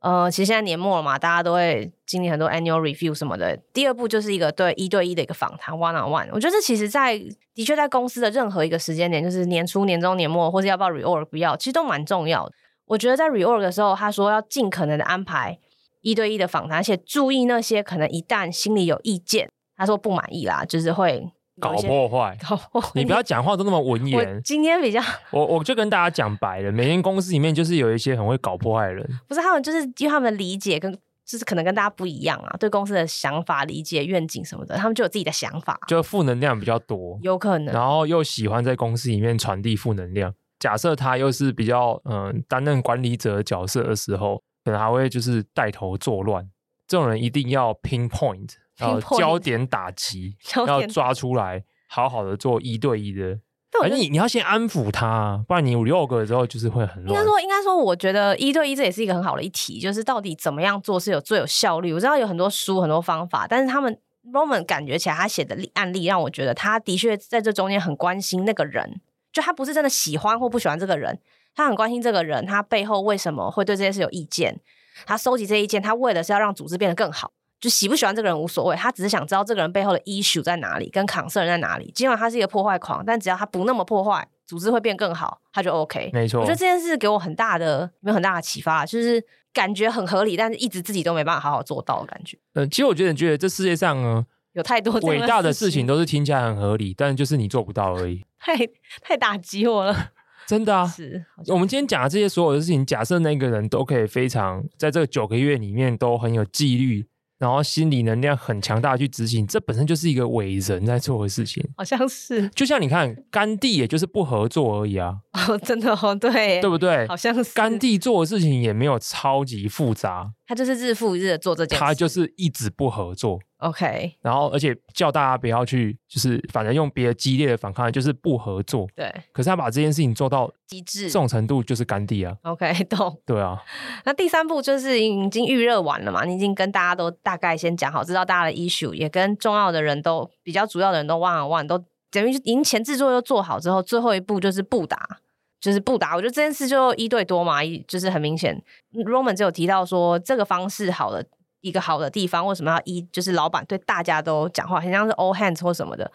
[0.00, 3.56] 呃，其实现在年末了嘛，大家都会经历很多 annual review 什么的。
[3.72, 6.28] 第二步就是一个对一对一的一个访谈，one on one。
[6.32, 7.18] 我觉得这其实在，
[7.54, 12.52] 的确在公司的任何一个时间点，就是年初、年中、年末，或者要不要 reorg 不要，其实都蛮重要的。
[12.84, 15.58] 我觉得在 reorg 的时候，他说要尽可能的安排
[16.02, 21.32] 一对一的访谈，而且注意那些可能一旦心里有意见，他说不满意啦，就是会。
[21.60, 22.90] 搞破坏，搞破坏！
[22.94, 24.40] 你不要讲话都那么文言。
[24.44, 25.00] 今天比较，
[25.32, 29.08] 我我就跟大家讲白了，每间公司里面就是有一些很会搞破坏的人。
[29.26, 30.92] 不是他们，就是因为他们的理解跟
[31.24, 37.74] 就是可能跟大家不一样啊，对公司的想法、理解、愿景什么的，他们就有自己的想法，就负能量比较多，有可能。
[37.74, 40.32] 然后又喜欢在公司里面传递负能量。
[40.58, 46.48] 假设他又是比较嗯担任管理者的角色的时候，可能还会就是带头作乱。
[46.88, 51.64] 这种人一定要 pinpoint，然后焦点打击，要抓出来。
[51.88, 53.38] 好好的做一对一的，
[53.80, 57.08] 反正你你要先安抚他，不然你五六个之后就是会很乱。
[57.08, 61.92] 应该说，应该说，我觉得一对一这也是一个很好的一题，就是到底怎么样做是有最有效率。
[61.92, 63.96] 我知道有很多书很多方法，但是他们
[64.32, 69.00] Roman 感觉起来他写的案例让我觉得他的确在这中间很关心那个人，
[69.32, 71.20] 就他不是真的喜欢或不喜欢这个人，
[71.54, 74.60] 他很关心这个人，他背后为什么会对这件事有意见，
[75.06, 77.30] 他收集这意见，他为的是要让组织变得更好。
[77.60, 81.90] 就喜不喜欢这个人无所谓，他只是想知道这个人背后的 issue 在哪里，跟 concern 在哪里。
[81.92, 86.10] 尽管他是一个破坏狂，但只要他不那么破坏，组织会变更好，他就 OK。
[86.12, 92.36] 没错，我觉得这件事给我很大的、没有很大的启发，就是感觉很合理，但是一直自己都没办法好好做到的感觉。
[92.52, 98.24] 嗯、呃，其实我觉得，觉得这世界上呢， 有太多伟大的事情都是听起来很合理，但就是你做不到而已。
[98.38, 98.54] 太
[99.00, 100.12] 太打击我了，
[100.46, 100.86] 真的啊！
[100.86, 107.06] 是我们今天讲的这些所有的事情，假设那个人都可以非常在这九个月里面都很有纪律。
[107.38, 112.48] 然后心理能量很强大去执行，这本身就是一个伟人在做的事情，好像是。
[112.50, 115.16] 就像你看，甘地也就是不合作而已啊。
[115.48, 117.06] 哦，真的哦，对，对不对？
[117.08, 117.52] 好像是。
[117.52, 123.38] 甘地做的事情也没有超级复杂，他就是日复一日的做这件事，他就是一直不合作。
[123.58, 128.86] OK，然后而且叫大家不要去，就是反正用别的激烈的反抗，就是不合作。
[128.94, 132.36] 对，可是他把这件事情做到极致，这种程度就是甘地啊。
[132.42, 133.18] OK， 懂。
[133.24, 133.60] 对啊，
[134.04, 145.18] 那第三步就是已经预热完了嘛，你已经跟大家都大概先讲好，知道大家的 issue，也跟重要的人都比较主要的人都 one on one，都等于已经前制作又做好之后，最后一步就是布达，
[145.60, 146.14] 就是不打。
[146.14, 151.24] 我觉得这件事就一对多嘛，一就是很明显，Roman 只有提到说这个方式好的。
[151.62, 153.02] 一个好的地方，为什么要一？
[153.10, 156.08] 就是老板对大家都讲话，很像是 all hands 或什么的，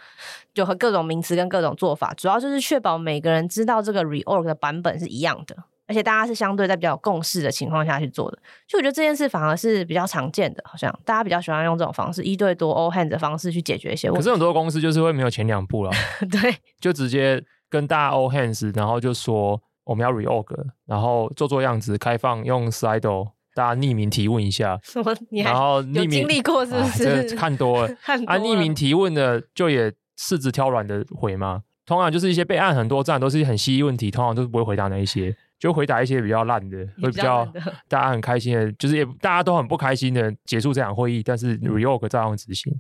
[0.53, 8.37] 就和各种名词跟各种做法，主要就是确保每个人知道这个 reorg 的版本是一样的，而且大家是相对在比较有共识的情况下去做的。
[8.65, 14.23] 就我觉得这件事反而是比较常见的，好像大家比较喜欢用这种方式，一对多 all hands 的方式去解决一些问题。
[14.23, 15.91] 可是很多公司就是会没有前两步了，
[16.31, 20.45] 对，就直接跟大家 all hands，然后就说我们要 reorg，
[20.85, 23.31] 然后做做样子，开放用 Slido。
[23.53, 25.13] 大家匿名提问一下， 什么？
[25.29, 27.35] 你还然后匿名有经历过是不是？
[27.35, 31.61] 看多了， 看多了啊，匿名提问的就也柿子挑软的回嘛。
[31.85, 37.45] 通常就是一些被按很多站，都是一些很犀利问题，通常都是不会回答那一些，就回答一些比较烂的，会比较
[37.89, 42.73] 大家很开心的，就是也大家都很不开心的结束这场会议，但是 reorg 照样执行。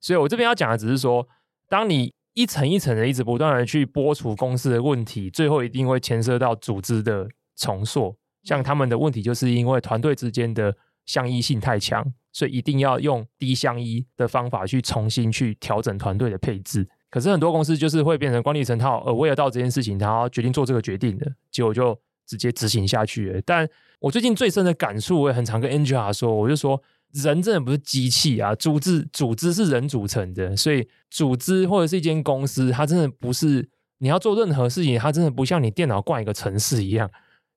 [0.00, 1.28] 所以我这边要讲的只是说，
[1.68, 7.26] 当你一层一层的一直不断的去拨除公司的问题，最后一定会牵涉到组织的
[7.56, 8.14] 重塑。
[8.42, 10.76] 像他们的问题，就是因为团队之间的
[11.06, 16.86] 相依性太强，所以一定要用低相依的方法去重新去调整团队的配置。
[17.08, 23.40] 可是很多公司就是会变成管理层他呃为了到这件事情，他决定做这个决定的，结果就直接执行下去了。
[23.46, 23.66] 但
[23.98, 26.80] 我最近最深的感触，我也很常跟 Angela 说，我就说
[27.22, 37.10] 人真的不是机器啊，组织组织是人组成的，所以组织或者是一间公司，它真的不是你要做任何事情，它真的不像你电脑灌一个程式一样。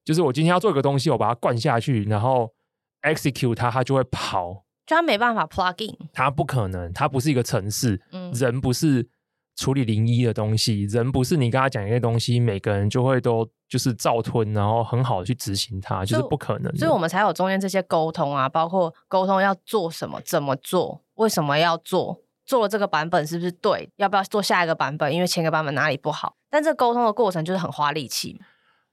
[0.06, 2.52] 就是我今天要做一个东西，我把它灌下去，然后
[3.02, 4.66] execute 它，它就会跑。
[4.88, 8.02] 就它没办法 plug in，它不可能，它不是一个程式。
[8.12, 9.08] 嗯，人不是
[9.60, 16.74] 处理零一的东西，人不是你跟他讲一些东西，每个人就会都就是照吞，然后很好的去执行它，就是不可能。
[16.78, 26.38] 所以我们才有中间这些沟通啊，包括沟通要做什么，怎么做，为什么要做，做了这个版本是不是对，要不要做下一个版本，因为前个版本哪里不好。
[26.50, 28.40] 但这沟通的过程就是很花力气。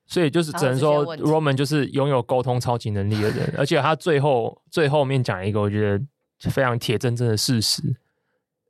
[0.09, 6.05] 所以就是只能说，Roman 就是拥有沟通超级能力的人，而且他最后最后面讲一个我觉得
[6.51, 7.83] 非常铁铮铮的事实：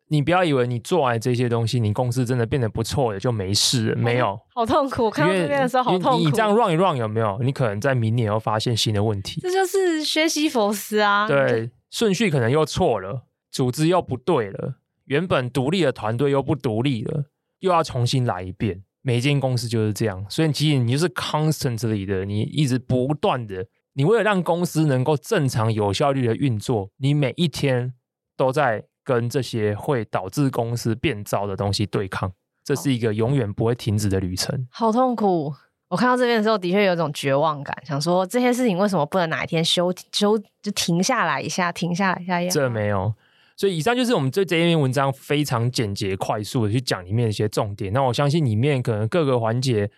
[0.09, 5.07] 你不要以为你做完这些东西，你公司真的变得不错了就没事了，没有，好痛苦。
[5.07, 6.25] 我看到这边的时候好痛苦。
[6.25, 7.39] 你这样 run 一 run 有没有？
[7.43, 9.41] 你可能在明年又发现新的问题。
[9.41, 11.27] 这就是学习佛斯啊。
[11.27, 14.77] 对，顺序可能又错了，组织又不对了，
[15.07, 17.25] 原本独立的团队又不独立了，
[17.61, 18.85] 又要重新来一遍。
[19.03, 27.95] 每一间公司就是这样，所以其实你就是 constantly 的，你一直不断的，你为了让公司能够正常有效率的运作，你每一天
[28.37, 32.33] 都在跟这些会导致公司变糟的东西对抗，
[32.65, 34.67] 这是一个永远不会停止的旅程。
[34.71, 35.55] 好痛苦！
[35.89, 42.51] 我看到这边的时候，的确有一种绝望感，想说这些事情为什么不能哪一天休休就停下来一下，停下来一下？
[42.51, 43.15] 这没有。
[43.57, 47.93] 所以以上就是我们对这一篇文章非常简洁快速的去讲里面的一些重点。
[47.93, 49.89] 那我相信里面可能各个环节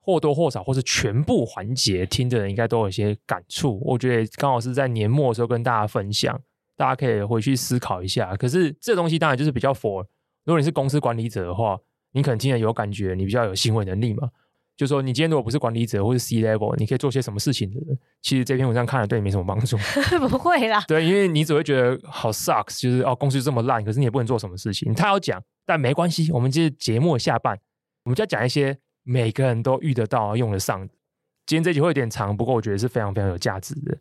[0.00, 3.80] 或多或少或是全部环节听的人应该都有一些感触。
[3.82, 6.38] 我觉得刚好是在年末的时候跟大家分享，
[6.78, 8.36] 大家可以回去思考一下。
[8.36, 10.04] 可是这东西当然就是比较 for，
[10.44, 11.76] 如果你是公司管理者的话，
[12.12, 14.30] 你可能听了有感觉，你比较有行为能力嘛。
[14.76, 17.98] 就说你今天如果不是管理者或是 C level，你可以做些什么事情的人？
[18.22, 19.76] 其实这篇文章看了对你没什么帮助。
[20.30, 24.94] 不会啦，对，因为你只会觉得好 sucks，就是哦，公司这么烂，可是你也不能做什么事情。
[24.94, 27.58] 他要讲，但没关系，我们这节目的下半，
[28.04, 30.94] 我们就要讲一些每个人都遇得到、用得上的。
[31.44, 33.98] 今天这集会有点长，不过我觉得是非常非常有价值的。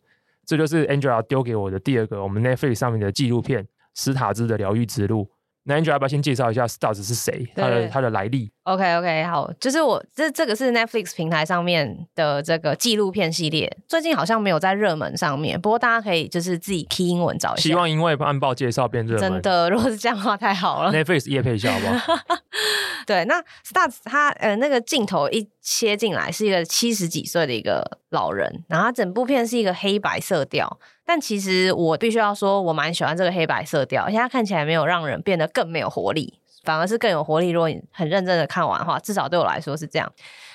[0.47, 3.63] 这就是 Angela 丢给我的第二个我们 Netflix 上面的纪录片
[3.95, 5.25] 《史塔兹的疗愈之路》。
[5.63, 7.45] 那 Angela 要不要先介绍一下 Stars 是谁？
[7.53, 17.63] 他的他的来历？OK OK，好，就是我这这个是 Netflix 平台上面的这个纪录片系列，最近好像没有在热门上面，不过大家可以就是自己 key 英文找一下。
[17.63, 19.21] 希望因为按报介绍变热门。
[19.21, 20.91] 真的，如果是这样的话，太好了。
[20.91, 22.19] Netflix 也配一下好不好？
[23.07, 36.33] 对，那 Stars 他呃那个镜头一切进来是一个七十几岁的一个老人，然后他整部片是一个黑白色调，但其实我必须要说，我蛮喜欢这个黑白色调，而且它看起来没有让人变得更没有活力，
[36.67, 37.51] 反而是更有活力。
[37.51, 40.11] 如果你很认真的看完的话，至少对我来说是这样。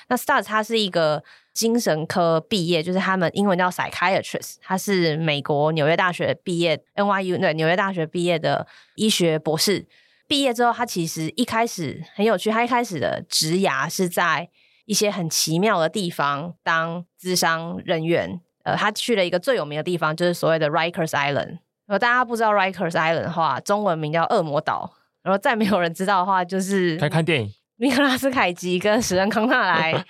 [0.09, 9.87] 那 Stars 他是一个精神科毕业，就是他们英文叫 psychiatrist，他是美国纽约大学毕业，NYU 对纽约大学毕业的医学博士。
[10.27, 12.51] 毕业之后，他其实一开始很有趣。
[12.51, 14.49] 他一开始的职涯是在
[14.85, 18.39] 一些很奇妙的地方当咨商人员。
[18.63, 21.59] 呃，他去了一个最有名的地方，就是所谓的 Rikers Island。
[21.85, 24.93] 如果大家不知道 Rikers Island 的话，中文名叫恶魔岛。
[25.23, 30.05] 然后再没有人知道的话，就是看看电影，尼克拉斯凯奇跟史恩康纳 莱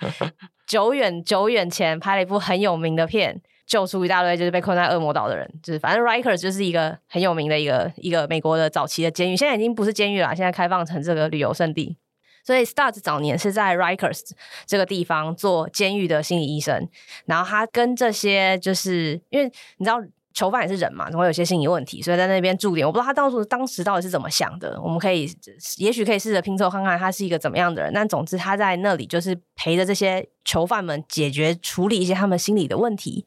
[0.66, 3.40] 久远久远前拍了一部很有名的片。
[3.66, 11.96] 救出一大堆就是被困在恶魔岛的人，就是反正 Rikers 就是一个很有名的一个一个美国的早期的监狱，现在已经不是监狱了，现在开放成这个旅游胜地。
[12.44, 14.32] 所以 Stars 早年是在 Rikers
[14.66, 16.86] 这个地方做监狱的心理医生，
[17.24, 19.98] 然后他跟这些就是因为你知道
[20.34, 22.84] 囚犯也是人嘛，总会有些心理问题，所以在那边驻点。
[22.84, 25.30] 我不知道他当初当时到底是怎么想的，我们可以
[25.78, 27.92] 也许可以试着拼凑看看他是一个怎么样的人。
[27.94, 33.24] 但总之他在那里就是陪着这些囚犯们解决处理一些他们心理的问题。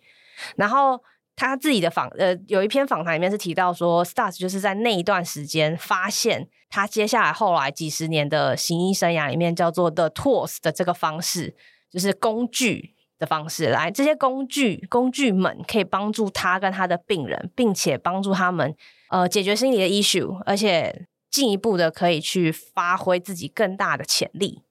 [0.57, 1.01] 然后
[1.37, 11.55] 他自己的访呃有一篇访谈里面是提到说，Stars 就是在那一段时间发现他接下来后来几十年的行医生涯里面叫做 The Tools 的这个方式，
[11.89, 18.75] 就是工具的方式来，这些工具工具们可以帮助他跟他的病人，并且帮助他们
[19.09, 24.61] 呃解决心理的 issue，而且进一步的可以去发挥自己更大的潜力。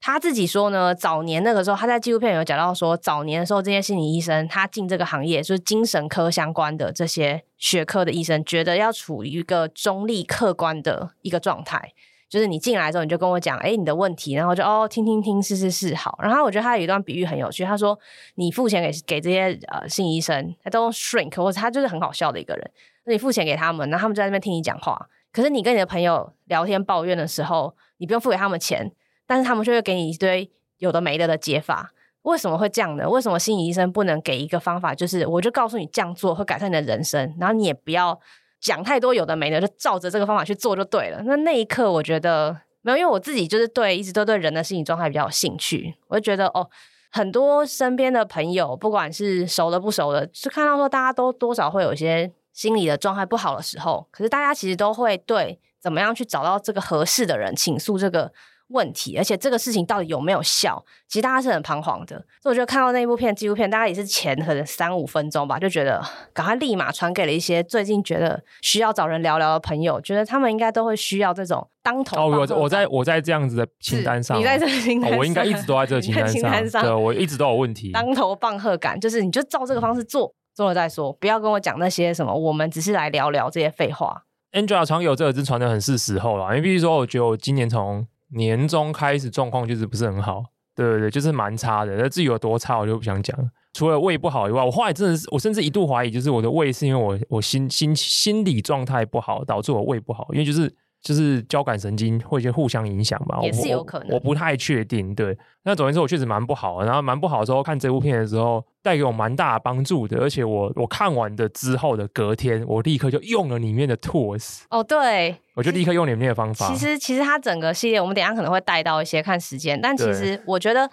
[0.00, 11.94] 他自己说呢，早年那个时候，他在纪录片有讲到说，早年的时候，这些心理医生他进这个行业，就是精神科相关的这些学科的医生，觉得要处于一个中立客观的一个状态，
[12.34, 16.18] 就是你进来之后，你就跟我讲，哎，你的问题，然后就哦，听听听，是是是，好。
[16.20, 17.96] 然后我觉得他有一段比喻很有趣，他说，
[18.34, 22.70] 你付钱给给这些呃心理医生，他都 shrink，或者他就是很好笑的一个人，
[23.04, 28.90] 那你付钱给他们，然后他们就在那边听你讲话，可是你跟你的朋友聊天抱怨的时候，你不用付给他们钱。
[29.26, 31.92] 但是他们就会给你一堆有的没的的解法，
[32.24, 33.08] 为什么会这样呢？
[33.08, 38.20] 为什么心理医生不能给一个方法，就是我就告诉你这样做会改善你的人生，然后你也不要
[38.64, 41.20] 讲太多有的没的，就照着这个方法去做就对了。
[41.26, 46.66] 那那一刻我觉得没有，因为我自己就是对一直都对人的心理状态比较有兴趣，我就觉得哦，
[47.12, 58.32] 很多身边的朋友，不管是熟的不熟的，就看到说大家都多少会有一些心理的状态不好的时候，可是大家其实都会对怎么样去找到这个合适的人倾诉这个。
[58.74, 60.84] 问题，而且这个事情到底有没有效？
[61.08, 62.16] 其实大家是很彷徨的。
[62.42, 66.02] 所以我觉得看到那一部片纪录片，大家也是前可能三五分钟吧，就觉得
[66.32, 72.16] 赶快立马传给了一些最近觉得需要找人聊聊的朋友，觉得他们应该都会需要这种当头。
[72.16, 76.32] 哦，我我在我在这样子的清单上，你在这个清单上，哦，我应该一直都在这个清 单上。
[76.32, 77.92] 清单上对，我一直都有问题。
[77.94, 84.24] 当头棒喝感，就是你就照这个方式做，做了再说，不要跟我讲那些什么，我们只是来聊聊这些废话。
[84.52, 91.96] Angela 常有这个是传的很是时候了，因为比如说，我觉得我今年从年中开始状况就是不是很好，对对对，就是蛮差的。
[91.96, 93.48] 那至于有多差，我就不想讲了。
[93.72, 100.74] 除了胃不好以外，我后来真的是，我甚至一度怀疑，就是我的胃是因为我我心心心理状态不好导致我胃不好，因为就是。
[101.04, 104.08] 就是交感神经会一些互相影响吧，也是有可能。
[104.08, 105.36] 我，我不太确定，对。
[105.64, 110.18] 那总之我确实蛮不好的，然后蛮不好的时候看这部片的时候，带给我蛮大的帮助的。
[110.18, 114.62] 而且我我看完的之后的隔天，我立刻就用了里面的 tools。
[114.70, 116.66] 哦，对，我就立刻用里面的方法。
[116.68, 120.90] 其实其实它整个系列，我们等一下可能会带到一些看时间，但其实我觉得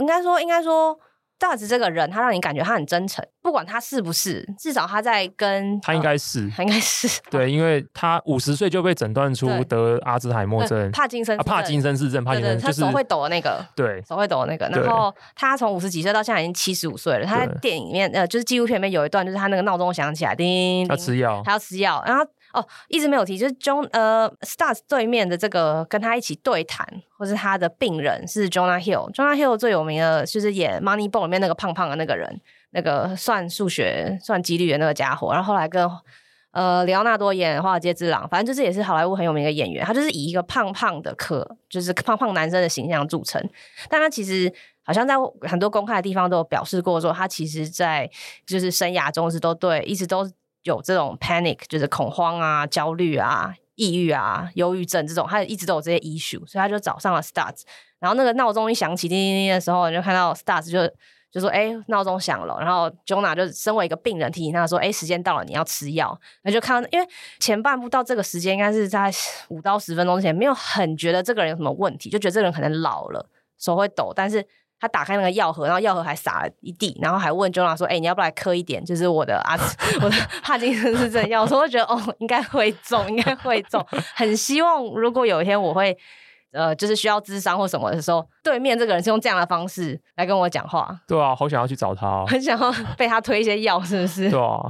[0.00, 0.98] 应该说应该说。
[1.38, 7.20] Stars 这个人，他让你感觉他很真诚，不管他是不是，至少他在跟他应该是，他应该是。
[7.30, 14.66] 对，因为他五十岁就被诊断出得阿兹海默症、帕金森、帕金森氏症，帕金森就是他手会抖的那个，对，手会抖的那个。
[14.68, 17.26] 然后他从五十几岁到现在已经七十五岁了。
[17.26, 22.24] 他在电影里面，呃，就是纪录片里面有一段，就是他那个闹钟响起来，叮叮叮，他吃药，他要吃药，然后。
[22.54, 26.86] 哦，一直没有提，就是 John 呃，Stars 对面的这个跟他一起对谈，
[27.18, 29.12] 或是他的病人是 Jonah Hill。
[29.12, 32.40] Jonah Hill 最有名的就是演 Moneyball 里面那个胖胖的那个人，
[32.70, 35.32] 那个算数学、算几率的那个家伙。
[35.32, 35.90] 然后后来跟
[36.52, 39.84] 呃里奥纳多演《华尔街之狼》，反正就是也是好莱坞很有名的演员。
[39.84, 43.42] 他就是以一个胖胖的可就是胖胖男生的形象著称，
[43.90, 44.52] 但他其实
[44.84, 45.14] 好像在
[45.48, 48.08] 很多公开的地方都有表示过，说他其实在
[48.46, 50.30] 就是生涯中是都对，一直都。
[50.64, 57.62] 有这种 panic，就是恐慌啊、焦虑啊、抑郁啊、忧郁症这种，他一直都有这些 issue，所以他就找上了 Stars。
[58.00, 60.86] 然后那个闹钟一响起，叮叮叮的时候，你就看到 Stars 就
[61.30, 67.08] 就说：“哎，闹钟响了。”然后 Jonah 就身为一个病人提醒他说：“哎，时间到了，你要吃药。”那就看到，因为
[67.40, 69.10] 前半部到这个时间应该是在
[69.48, 74.12] 五到十分钟之前，没有很觉得这个人有什么问题，就觉得这个人可能老了，手会抖。
[74.14, 74.46] 但是
[74.84, 78.84] 他打开那个药盒，然后药盒还洒了一地，然后还问 Jonah 说：“哎，你要不要来磕一点？
[78.84, 79.56] 就是我的阿
[80.02, 83.84] 我的帕金森氏症药。”我说我觉得哦，应该会中，应该会中。
[84.14, 85.96] 很希望如果有一天我会。
[86.56, 90.96] 呃，就是需要智商或什么的时候，对面这个人是用这样的方式来跟我讲话。
[91.04, 94.30] 对啊，好想要去找他哦，很想要被他推一些药，是不是？
[94.30, 94.60] 对啊，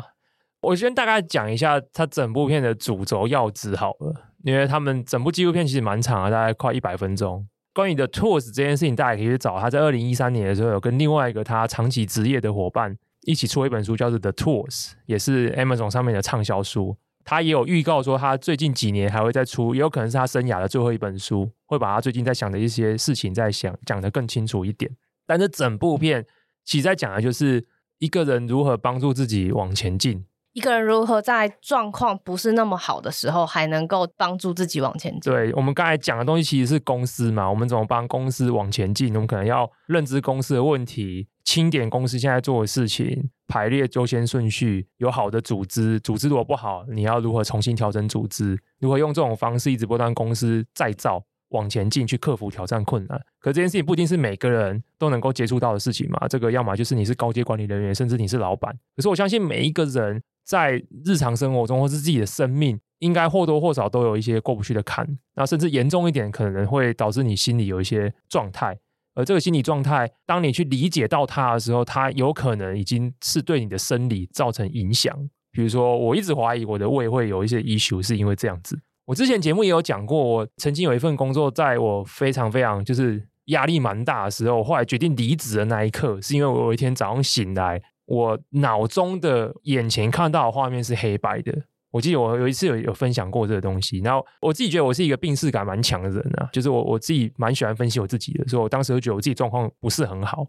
[0.62, 7.46] 我先大概讲一下他整部片的主轴要旨好了，因为他们整部纪录片其实蛮长的，大概快一百分钟。
[7.74, 16.96] 关于 The Tools 这件事情，大家可以去找他在二零一三年的时候，有跟另外一个他长期职业的伙伴一起出了一本书，叫做 The Tools，也是 Amazon 上面的畅销书。
[17.24, 24.90] 他也有预告说，他最近几年还会再出，也有可能是他生涯的最后一本书，会把他最近在想的一些事情再想讲得更清楚一点。
[25.26, 26.24] 但是整部片
[26.64, 27.66] 其实在讲的就是
[27.98, 30.24] 一个人如何帮助自己往前进，
[30.54, 35.32] 一个人如何在状况不是那么好的时候还能够帮助自己往前进。
[35.32, 39.12] 对，我们刚才讲的东西其实是公司嘛，我们怎么帮公司往前进？
[39.14, 41.28] 我们可能要认知公司的问题。
[41.44, 48.58] 清点公司现在做的事情，排列优先顺序，有好的组织，组织如果不好，你要如何重新调整组织？
[48.80, 51.22] 如何用这种方式一直不断公司再造
[51.54, 53.18] 往前进，去克服挑战困难？
[53.40, 56.28] 可这件事情不一定是每个人都能够接触到的事情嘛。
[56.28, 58.76] 这个要么就是你是高阶管理人员，甚至你是老板。
[58.94, 65.06] 可是我相信每一个人在日常生活中或是自己的生命，应该或多或少都有一些过不去的坎。
[65.36, 68.78] 那甚至严重一点，可能会导致你心里有一些状态。
[69.14, 75.16] 而这个心理状态，当你去理解到它的时候，它有可能已经是对你的生理造成影响。
[75.52, 78.76] 比如说，我一直怀疑我的胃会有一些 issue，是因为这样子。
[79.06, 91.54] 我之前节目也有讲过，我曾经有一份工作，在我非常非常就是压力蛮大的时候，我后来决定离职的那一刻，是因为我有一天早上醒来，我脑中的眼前看到的画面是黑白的。
[91.90, 100.46] 我记得我有一次有有分享过这个东西，然后我自己觉得我是一个病识感蛮强的人啊，就是我我自己蛮喜欢分析我自己的，所以我当时就觉得我自己状况不是很好。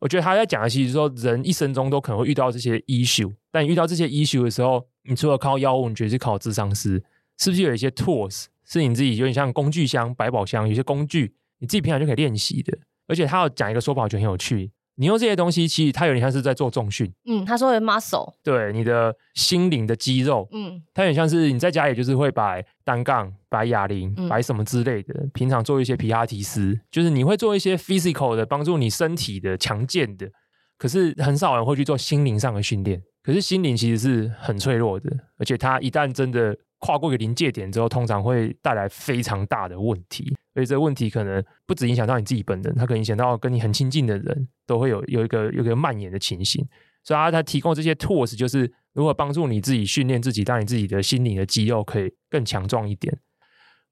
[0.00, 7.00] 我觉得他在讲的其实是说，人一生中都可能会遇到这些 issue，但遇到这些 issue 的时候，你除了靠药物，你觉得是靠智商师，
[7.40, 12.78] 是不是有一些 tools 是你自己有点像工具箱、百宝箱，有些工具你自己平常就可以练习的。
[13.08, 14.70] 而且他要讲一个说法，我觉得很有趣。
[14.96, 17.10] 你用这些东西，其实它有点像是在做重训。
[17.24, 20.46] 嗯，他说的 muscle，对你的心灵的肌肉。
[20.52, 25.14] 嗯，它有点像是你在家里就是会摆单杠、摆哑铃、摆什么之类的。
[25.18, 30.30] 嗯、平常做一些皮拉提斯，就是你会做一些 physical 的帮助你身体的强健的。
[30.76, 33.02] 可是很少人会去做心灵上的训练。
[33.22, 40.34] 可是心灵其实是很脆弱的，而且它一旦真的跨过一个临界点之后，通常会带来非常大的问题。
[40.52, 46.66] 所以这个问题可能不止影响到你自己本人，它可能影响到跟你很亲近的人，都会有有一个有一个蔓延的情形。
[47.04, 53.16] 所以他他提供这些 tools，就是如何帮助你自己训练自己，让你自己的心灵的肌肉可以更强壮一点。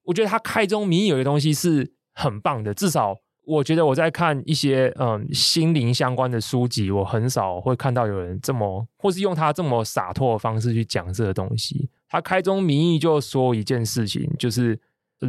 [0.03, 3.15] 我觉得他开宗明义有一个东西是很棒的，至少
[3.45, 11.89] 我觉得我在看一些嗯心灵相关的书籍，我很少会看到有人这么或是用他这么洒脱的方式去讲这个东西。
[12.09, 14.79] 他开宗明义就说一件事情，就是。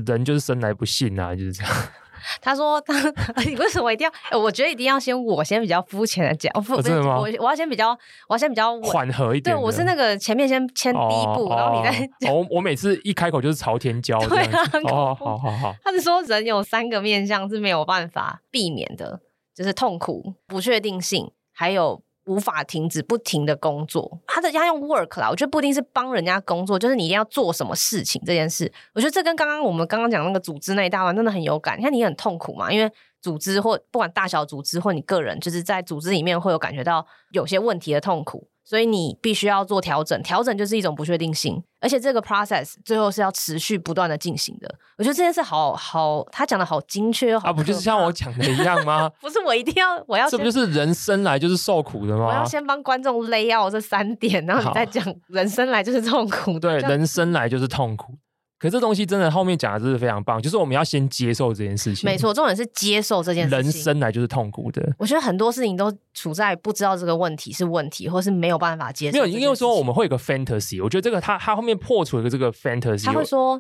[0.06, 1.72] 人就是生来不幸啊，就是这样。
[2.40, 2.94] 他说他
[3.34, 4.38] ：“他 你为什么一定要？
[4.38, 7.16] 我觉得一定要先我先比较肤浅的讲，哦、真的吗？
[7.18, 7.90] 我我要先比较，
[8.28, 9.52] 我要先比较缓和一点。
[9.52, 12.30] 对，我是那个前面先签第一步，哦、然后你再。
[12.30, 14.16] 我、哦、我每次一开口就是朝天椒。
[14.28, 15.74] 对啊，哦，好好好。
[15.82, 19.18] 他是说人有三个面向是没有办法避免的，
[19.52, 22.00] 就是痛苦、不确定性，还有。”
[22.30, 28.72] 无法停止不停的工作，他的家用 work 啦，我觉得不一定是帮人家工作，就是你一定要做什么事情这件事。
[28.94, 31.76] 我觉得这跟刚刚我们刚刚讲那个组织那一大段真的很有感。
[31.76, 32.88] 你看你很痛苦嘛，因为
[33.20, 38.46] 组织或不管大小组织或你个人，就是在组织里面会有感觉到有些问题的痛苦。
[38.64, 44.72] 所以你必须要做调整，调整就是一种不确定性，而且这个 process 最后是要持续不断的进行的。
[44.96, 47.40] 我觉得这件事好好，他讲的好精确哦。
[47.42, 49.10] 啊，不就是像我讲的一样吗？
[49.20, 52.26] 不是，我一定要，我要，这不就是人生来就是受苦的吗？
[52.26, 56.58] 我要先帮观众 lay out 这三点，然后你再讲人生来就是痛苦。
[56.60, 58.14] 对，人生来就是痛苦。
[58.60, 62.06] 可是这东西真的后面讲的真是非常棒，就是我们要先接受这件事情。
[62.08, 63.58] 没错，重点是接受这件事情。
[63.58, 64.94] 人生来就是痛苦的。
[64.98, 69.12] 我觉得很多事情都处在不知道这个问题是问题，或是没有办法接受。
[69.12, 73.06] 没有，因为说我们会有个 fantasy，我觉得这个他他后面破除了一个这个 fantasy。
[73.06, 73.58] 他会说，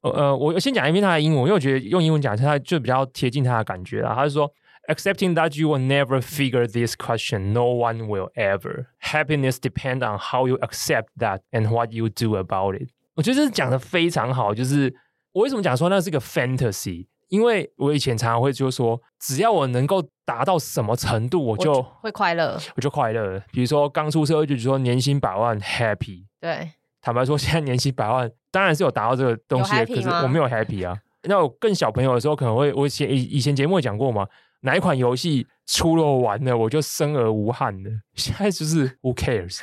[0.00, 4.14] 呃呃，我先讲一遍他的英文，因为我觉得用英文讲他就比较贴近他的感觉啦。
[4.14, 4.50] 他是说
[4.88, 8.86] ，accepting that you will never figure this question, no one will ever.
[9.02, 12.88] Happiness depends on how you accept that and what you do about it.
[13.18, 14.94] 我觉得这是讲的非常好，就是。
[15.32, 17.06] 我为什么讲说那是一个 fantasy？
[17.28, 23.40] 因为我以前常常会就说，只要我能够达到什么程度，我就，会快乐，我就快乐。
[23.52, 30.96] 比如说刚出社会就说年薪百万 happy，对，坦白说现在年薪百万当然是有达到这个东西，可是我没有 happy 啊。
[31.24, 34.26] 那我更小朋友的时候可能会，我以前以前节目也讲过嘛，
[34.62, 39.60] 哪一款游戏出了玩了我就生而无憾了，现在就是 who cares。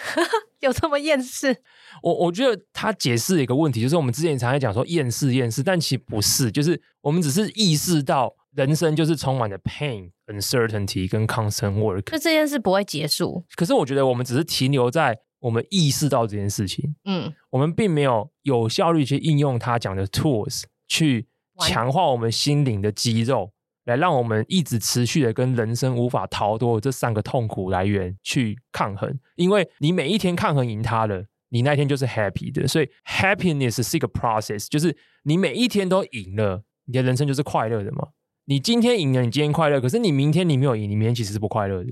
[0.66, 1.56] 有这么厌世？
[2.04, 12.02] 我我觉得他解释一个问题，就是我们之前常常讲说厌世厌世，但其实不是，就是我们只是意识到人生就是充满了 pain、uncertainty 跟 constant work。
[12.02, 13.46] 就这件事不会结束。
[13.56, 21.28] 可是我觉得我们只是停留在我们意识到这件事情，嗯，我们并没有有效率去应用他讲的 tools 去
[21.60, 23.52] 强化我们心灵的肌肉。
[23.86, 32.68] 来让我们一直持续的跟人生无法逃脱这三个痛苦来源去抗衡，因为你每一天抗衡赢它了，你那天就是 happy 的。
[32.68, 38.10] 所以 happiness 是一个 process，就是你每一天都赢了，你的人生就是快乐的嘛。
[38.46, 41.92] 你今天赢了，你今天快乐，可是你明天你没有赢，你明天其实是不快乐的。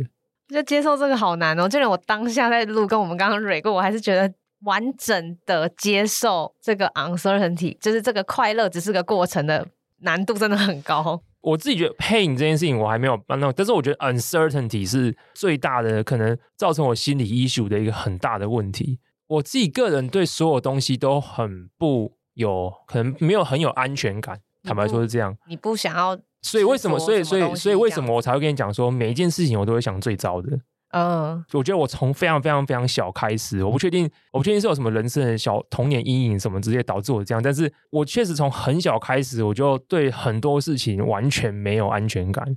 [0.49, 4.31] 就接受这个好难哦，就连我当下在录，跟我们刚刚蕊过，我还是觉得
[4.61, 9.67] 完整的接受这个 uncertainty，就是这个快乐只是个过程的
[10.01, 11.23] 难度真的很高。
[11.43, 18.99] 我自己觉得 pain 这件事情我还没有办到，但是我觉得 uncertainty 是最大的可能造成我心理 issue 的一个很大的问题。
[19.27, 24.39] 我自己个人对所有东西都很不有，可能没有很有安全感。
[24.63, 26.97] 坦白说是这样，你不想要，所以为什么？
[26.97, 30.57] 所以所以所以为什么我才会跟你讲说，每一件事情我都会想最糟的。
[30.93, 42.55] 嗯，我觉得我从非常非常非常小开始，我不确定，我不确定是有什么人生的小童年阴影什么直接导致我这样，但是我确实从很小开始，我就对很多事情完全没有安全感。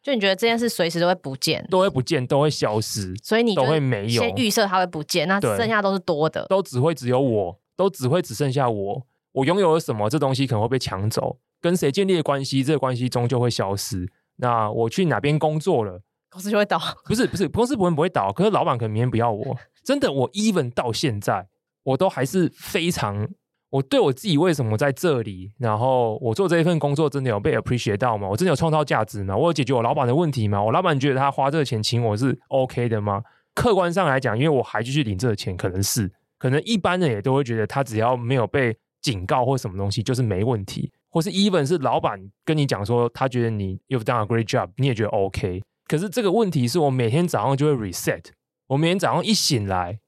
[0.00, 4.22] 就你觉得这件事随时都会不见，都会不见，都会消失，所以你都会没有。
[4.22, 9.06] 先预设它会不见，那剩下都是多的，都只会只有我，都只会只剩下我。
[9.32, 14.08] 我拥有了什么，这东西可能会被抢走，跟谁建立的关系，这个关系终究会消失。
[14.36, 16.00] 那我去哪边工作了？
[16.32, 19.56] 公司就会倒， 不是不是，公司不会不会倒，可是老板可能明天不要我。
[19.84, 21.46] 真的，我 even 到现在，
[21.84, 23.28] 我都还是非常，
[23.70, 28.28] 我对我自己为什么在这里，然后我做这一份工作真的有被 appreciate 到吗？
[28.28, 29.36] 我真的有创造价值吗？
[29.36, 30.62] 我有解决我老板的问题吗？
[30.62, 33.22] 我老板觉得他花这个钱请我是 OK 的吗？
[33.54, 45.60] 客观上来讲，因为我还继续领这个钱，可能是，可能一般人也都会觉得他只要没有被警告或什么东西，就是没问题，或是 even 是老板跟你讲说他觉得你 you've done a great job，你也觉得 OK。
[45.92, 48.24] 可是这个问题是我每天早上就会 reset，
[48.68, 50.00] 我每天早上一醒来，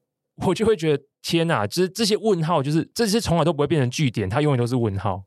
[0.47, 5.25] 我就会觉得天哪，就是这些问号，就是这些从来都不会变成句点，它永远都是问号。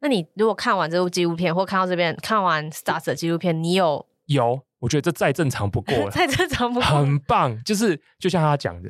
[0.00, 4.60] 那你如果看完这部纪录片，或看到这边看完 Stars 的纪录片，你有有？
[4.78, 7.60] 我觉得这再正常不过了， 再正常不过，很棒。
[7.64, 8.88] 就是就像他讲的，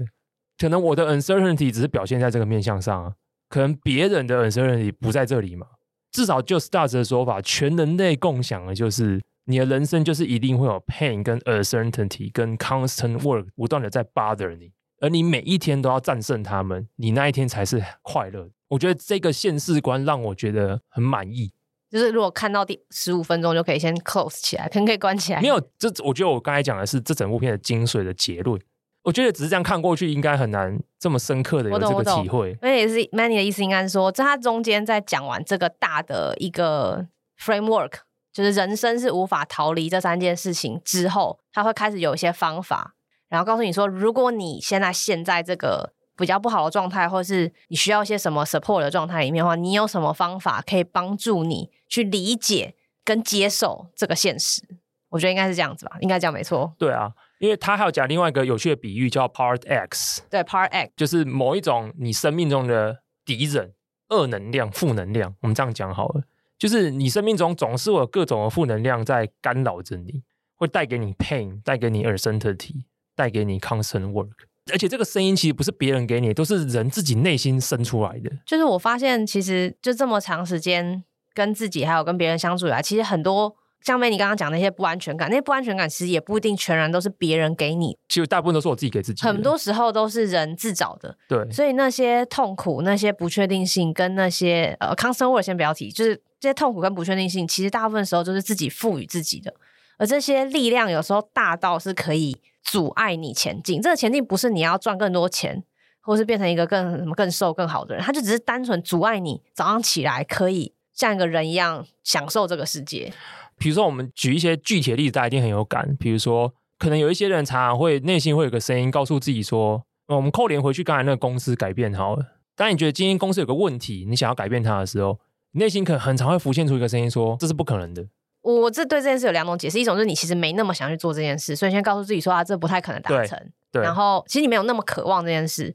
[0.58, 3.14] 可能我的 uncertainty 只是表现在这个面向上啊，
[3.48, 5.68] 可能别人的 uncertainty 不在这里嘛。
[6.12, 9.22] 至少就 Stars 的说法，全人类共享的就是。
[9.48, 18.50] 你的人生就是一定会有 pain 跟 uncertainty 跟 constant work 不断的在 bother 你，而你每一天都要战胜他们，你那一天才是快乐。
[18.68, 21.50] 我觉得这个现世观让我觉得很满意。
[21.90, 25.40] 就是如果看到第十五分钟就可以先 close 起来，可能可以关起来。
[25.40, 28.60] 没有，这我觉得我刚才讲的是这整部片的精髓的结论。
[29.04, 32.54] 我觉得只是这样看过去，应该很难这么深刻的有这个体会。
[32.60, 37.06] 那也是 Manny 的意思，应该是说，在他中间在讲完这个大的一个
[37.40, 38.00] framework。
[38.32, 42.94] 就是人生是无法逃离这三件事情之后，他会开始有一些方法，
[43.28, 52.74] 然后告诉你说，如果你现在陷在这个比较不好的状态，或是你需要一些什么 support 的状态里面的话，你有什么方法可以帮助你去理解
[53.04, 54.62] 跟接受这个现实？
[55.10, 56.74] 我觉得应该是这样子吧，应该这样没错。
[56.78, 60.22] 对啊，因为他还有讲另外一个有趣的比喻，叫 Part X。
[60.28, 63.72] 对，Part X 就是某一种你生命中的敌人，
[64.10, 65.34] 恶能量、负能量。
[65.40, 66.24] 我们这样讲好了。
[66.58, 70.22] 就是你生命中总是有各种的负能量在干扰着你，
[70.56, 72.84] 会带给你 pain，带给你 uncertainty，
[73.14, 74.32] 带给你 constant work。
[74.72, 78.30] 而且这个声音其实不是别人给你，都是人自己内心生出来的。
[78.44, 89.24] 就是我发现，其实就这么长时间跟自己还有跟别人相处以来，其实很多像 Manny 刚刚讲那些不安全感，那些不安全感其实也不一定全然都是别人给你，其实大部分都是我自己给自己。
[89.24, 91.16] 很多时候都是人自找的。
[91.28, 96.20] 对，所以那些痛苦、那些不确定性跟那些呃 constant work 先不要提，就是。
[96.40, 99.52] 这些痛苦跟不确定性，其实大部分时候都是自己赋予自己的，
[99.96, 103.82] 而这些力量有时候大到是可以阻碍你前进。
[103.82, 105.64] 这个前进不是你要赚更多钱，
[106.00, 113.12] 或是变成一个更什么更瘦更好的人，它就只是单纯阻碍你早上起来可以像一个人一样享受这个世界。
[113.56, 115.96] 比如说，我们举一些具体的例子，大家一定很有感。
[115.98, 122.24] 比如说，可能有一些人常常会内心会有个声音告诉自己说：“我们扣连回去刚才那个公司改变好了。”
[122.54, 125.18] 当你觉得今天公司有个问题，你想要改变它的时候。
[125.52, 128.06] 内心可能很常会浮现出一个声音说，这是不可能的。
[128.42, 133.38] 我这对这件事有两种解释，一种就是你其实没那么想去做这件事，所以先告诉自己说啊，这不太可能达成。
[133.72, 133.82] 对。
[133.82, 135.74] 然后其实你没有那么渴望这件事，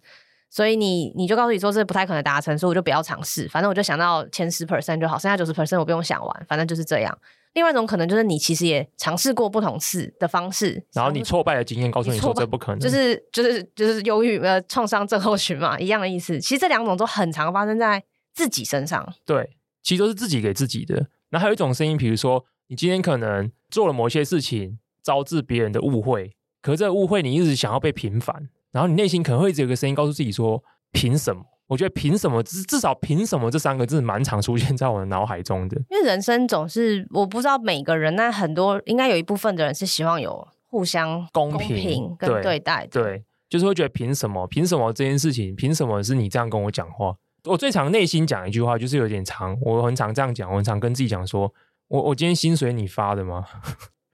[0.50, 3.48] 所以你你就告诉自己说这不太可能达成，所以我就不要尝试。
[3.50, 7.16] 反正我就想到前十 percent 就好，剩下九十 percent 我不用想完，反正就是这样。
[7.54, 16.40] 另外一种可能就是你其实也尝试过不同次的方式，然后你挫败的经验告诉你说这不可能，就是就是就是忧郁呃创伤症候群嘛，一样的意思。
[16.40, 19.08] 其实这两种都很常发生在自己身上。
[19.24, 21.07] 对，其实都是自己给自己的。
[21.30, 31.43] 那还有一种声音，比如说你今天可能做了某些事情，招致别人的误会，可是这个误会你一直想要被平反，然后你内心可能会一直有个声音告诉自己说：凭什么？
[31.68, 35.77] 我觉得凭什么至至少凭什么这三个字蛮常出现在我的脑海中的。
[35.89, 43.03] 因为人生总是我不知道每个人，那很多应该有一部分的人是希望有互相公平跟对待对。
[43.03, 44.45] 对，就是会觉得凭什么？
[44.47, 45.55] 凭什么这件事情？
[45.55, 47.15] 凭什么是你这样跟我讲话？
[47.45, 49.57] 我最常内心讲一句话，就是有点长。
[49.61, 51.53] 我很常这样讲，我很常跟自己讲说：
[51.88, 53.45] 我我今天薪水你发的吗？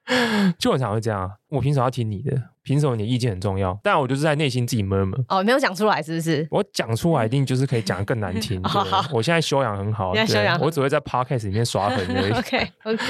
[0.57, 2.35] 就很常会这样，我凭什么要听你的？
[2.64, 3.80] 凭什么你的意见很重要？
[3.84, 5.23] 但我就是在内心自己 murmur。
[5.27, 6.47] 哦，没有讲出来是不是？
[6.49, 8.60] 我讲出来一定就是可以讲得更难听。
[8.61, 8.72] 对
[9.11, 10.11] 我现在修养很好，
[10.61, 12.31] 我只会在 podcast 里面刷 痕而已。
[12.31, 13.03] OK OK。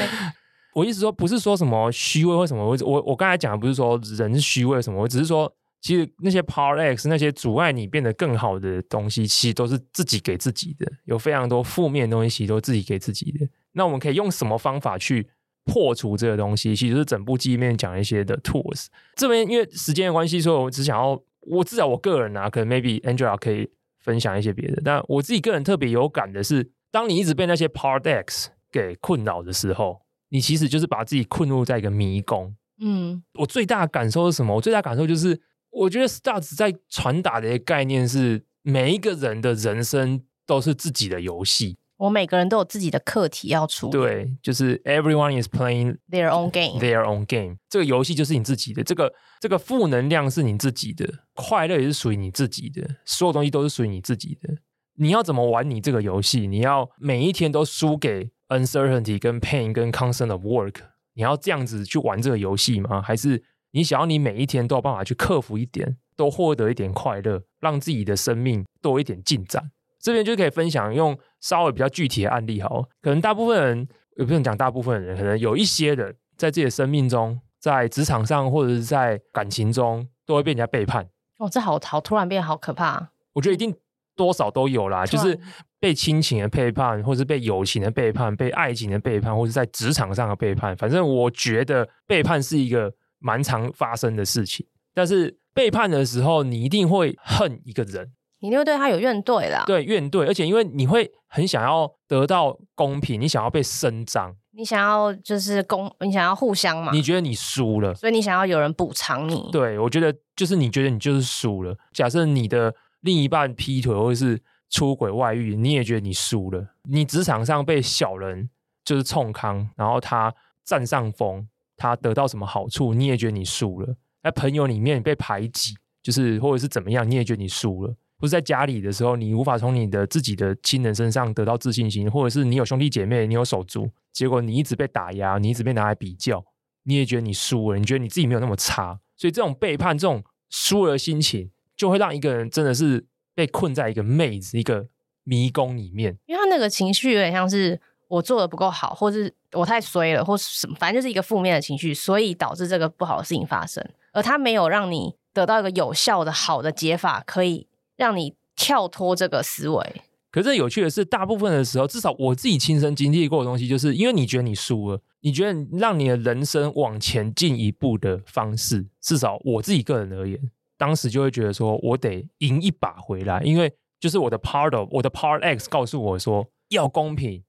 [0.73, 5.51] 我意思说不是说什么虚伪或什么，我我我刚才讲的不是说人是虚伪什么，我只是说
[5.81, 10.91] 其实那些 Part X 那些阻碍你变得更好的东西，其实都是自己给自己的。
[11.05, 13.47] 有非常多负面的东西，其实都是自己给自己的。
[13.73, 15.27] 那我们可以用什么方法去？
[15.65, 18.87] 破除这个东西，其实是整部记忆面讲一些的 tools。
[19.15, 23.69] 这边因为时间的关系，所以我只想要，我至少我个人啊，可能 maybe Angela 可以
[23.99, 24.81] 分享一些别的。
[24.83, 32.55] 但我自己个人特别有感的是，当你一直被那些 Part X 给困扰的时候，你其实就是把自己困入在一个迷宫。
[32.81, 34.55] 嗯，我最大的感受是什么？
[34.55, 35.39] 我最大的感受就是，
[35.71, 41.77] 我觉得 Stars 在传达的一个概念是，每一个人的人生都是自己的游戏。
[41.97, 43.91] 我每个人都有自己的课题要处理。
[43.91, 46.79] 对，就是 everyone is playing their own game.
[46.79, 47.57] Their own game。
[47.69, 54.49] 这个游戏就是你自己的，这个这个负能量是你自己的，快乐也是属于你自己的，所有东西都是属于你自己的。
[54.95, 56.47] 你要怎么玩你这个游戏？
[56.47, 60.75] 你要每一天都输给 uncertainty、跟 pain、跟 constant of work？
[61.15, 63.01] 你要这样子去玩这个游戏吗？
[63.01, 69.71] 还是你想要你每一天都有办法去克服一点，都获得一点快乐，让自己的生命多一点进展？
[69.99, 73.87] 这边就可以分享用稍微比较具体的案例，好，可能大部分人
[74.17, 81.07] 也不用讲，大部分人可能有一些人在自己的生命中，在职场上或者是在感情中，都会被人家背叛。
[81.37, 83.09] 哦，这好好突然变好可怕。
[83.33, 83.75] 我觉得一定
[84.15, 85.37] 多少都有啦，就是
[85.79, 90.75] 被亲情的背叛，或是被友情的背叛，被爱情的背叛，或是在职场上的背叛。
[90.77, 94.65] 反正我觉得背叛是一个蛮常发生的事情。
[94.93, 98.11] 但是背叛的时候，你一定会恨一个人。
[98.41, 109.49] 你一定会对他有怨怼啦，对怨怼，而且因为你会很想要得到公平，你想要被伸张，你想要就是公，你想要互相嘛，你觉得你输了，所以你想要有人补偿你。
[109.51, 111.75] 对，我觉得就是你觉得你就是输了。
[111.91, 116.65] 假设你的另一半劈腿或者是出轨外遇，你也觉得你输了。
[116.89, 118.49] 你职场上被小人
[118.85, 120.33] 就是冲康，然后他
[120.63, 121.45] 占上风，
[121.79, 123.95] 他得到什么好处，你也觉得你输了。
[124.21, 125.73] 在朋友里面被排挤，
[126.03, 127.95] 就是或者是怎么样，你也觉得你输了。
[128.17, 136.43] 不是在家里的时候，你无法从你的自己的亲人身上得到自信心，或者是你有兄弟姐妹，你有手足，结果你一直被打压，你一直被拿来比较，
[136.83, 144.89] 你也觉得你输了，你觉得你自己没有那么差，所以这种背叛、这种输了的心情，就会让一个人真的是被困在一个妹子、一个
[145.23, 146.17] 迷宫里面。
[146.25, 153.81] 因为他那个情绪有点像是我做的不够好，或是我太衰了，或是什么，反正就是一个负面的情绪，所以导致这个不好的事情发生，
[154.11, 157.69] 而他没有让你得到一个有效的好的解法，可以。
[157.99, 160.01] 让你跳脱这个思维。
[160.31, 170.39] 可是有趣的是，大部分的时候，至少我自己亲身经历过的东西，就是因为你觉得你输了，你觉得让你的人生往前进一步的方式，至少我自己个人而言，
[170.77, 173.69] 当时就会觉得说我得赢一把回来，因为
[173.99, 177.43] 就是我的 part of 我的 part X 告诉我说要公平，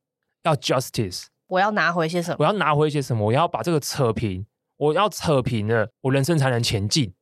[0.44, 2.36] 要 justice，我要拿回些什么？
[2.38, 3.26] 我要拿回一些什么？
[3.26, 4.46] 我要把这个扯平，
[4.76, 7.12] 我要扯平了，我人生才能前进。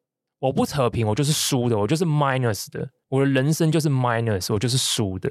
[0.41, 2.89] 我不扯平，我就是输的，我就是 minus 的。
[3.09, 5.29] 我的人生就是 minus，我就是输的。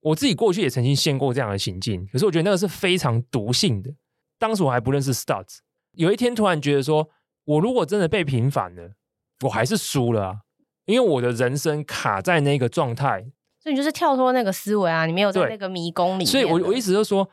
[0.00, 3.94] 我自己过去也曾经陷过这样的情境，可是我觉得那个是非常毒性的。
[4.38, 5.58] 当时我还不认识 starts，
[5.92, 7.08] 有一天突然觉得说，
[7.44, 8.94] 我如果真的被平反了，
[9.44, 10.36] 我还是输了啊，
[10.86, 13.30] 因为我的人生卡在那个状态。
[13.60, 16.26] 所以你就是跳脱那个思维啊，你没有在那个迷宫里面。
[16.26, 17.28] 所以我我意思就是说，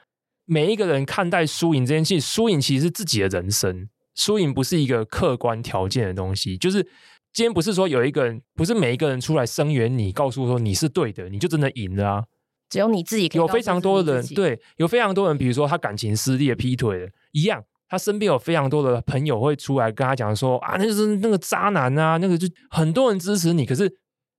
[0.46, 6.88] 每一个人看待输赢这件事，输赢其实是自己的人生，输赢不是一个客观条件的东西，就是。
[7.36, 12.24] 今天不是说有一个人，不是每一个人出来声援你，告诉说你是对的，你就真的赢了啊！
[12.70, 23.94] 只有你自己可以有非常多的人，对对，有非常多人，比如说他感情失利了、劈腿了，一样，他身边有非常多的朋友会出来跟他讲说啊，那就是那个渣男啊，那个就很多人支持你，可是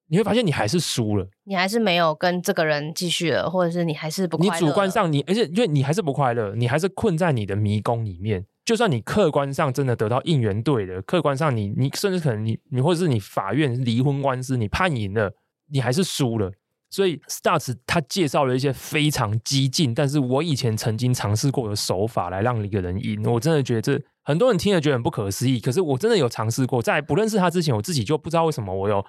[0.08, 8.44] 你会发现你还是输了，你还是没有跟这个人继续了，或者是你还是不快乐，你主观上你，而且因为你还是不快乐，你还是困在你的迷宫里面。
[8.64, 15.32] 就算你客观上真的得到应援队的，客观上你你甚至可能你你或者是你法院离婚官司你判赢了，
[15.70, 16.50] 你还是输了。
[16.88, 23.22] 所以 Stars 他介绍了一些非常激进，但是我以前曾经尝试过的手法来让一个人赢。
[23.24, 26.80] 我真的觉得这很多人听了觉得很不可思议，可是我真的有尝试过。
[26.80, 29.04] 在不认识他之前，我自己就不知道为什么我有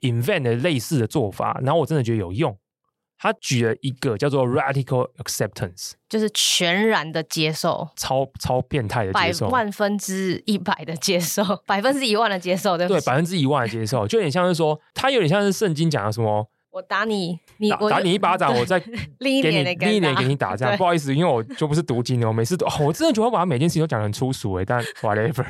[0.00, 2.56] invent 的类似的做法，然后我真的觉得有用。
[3.22, 13.00] 他举了一个叫做 radical acceptance，就是全然的接受，超超变态的接受，百万分之一百的接受， 百分之一万的接受，对不对？
[13.02, 18.82] 百分之一万的接受， 就有点像是说，他有点像是圣经讲的什么，我打你，你打，打你一巴掌，我再
[19.20, 25.44] 另一年另一年给你打，这样不好意思，因为我就不是读经的，我每次都、哦，我真的觉得我把他每件事情都讲得很粗俗诶，但 whatever，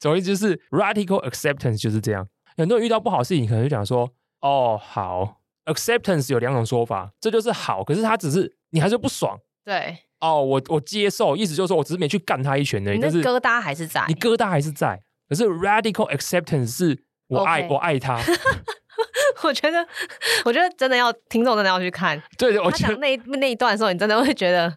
[0.00, 2.26] 总之就是 radical acceptance 就是这样。
[2.56, 4.10] 很多人遇到不好的事情，可能就讲说，
[4.40, 5.38] 哦，好。
[5.64, 9.38] Acceptance 有两种说法，这就是好，可是他只是你还是不爽。
[9.64, 15.00] 对，哦，我我接受，意思就是说我只是没去干他一拳而已，但是疙瘩还是在，你疙瘩还是在。
[15.28, 17.72] 可是 Radical Acceptance 是我爱、okay.
[17.72, 18.20] 我爱他。
[19.44, 19.86] 我觉得，
[20.44, 22.20] 我觉得真的要听众真的要去看。
[22.36, 24.68] 对，我讲那那一段的时候，你真的会觉得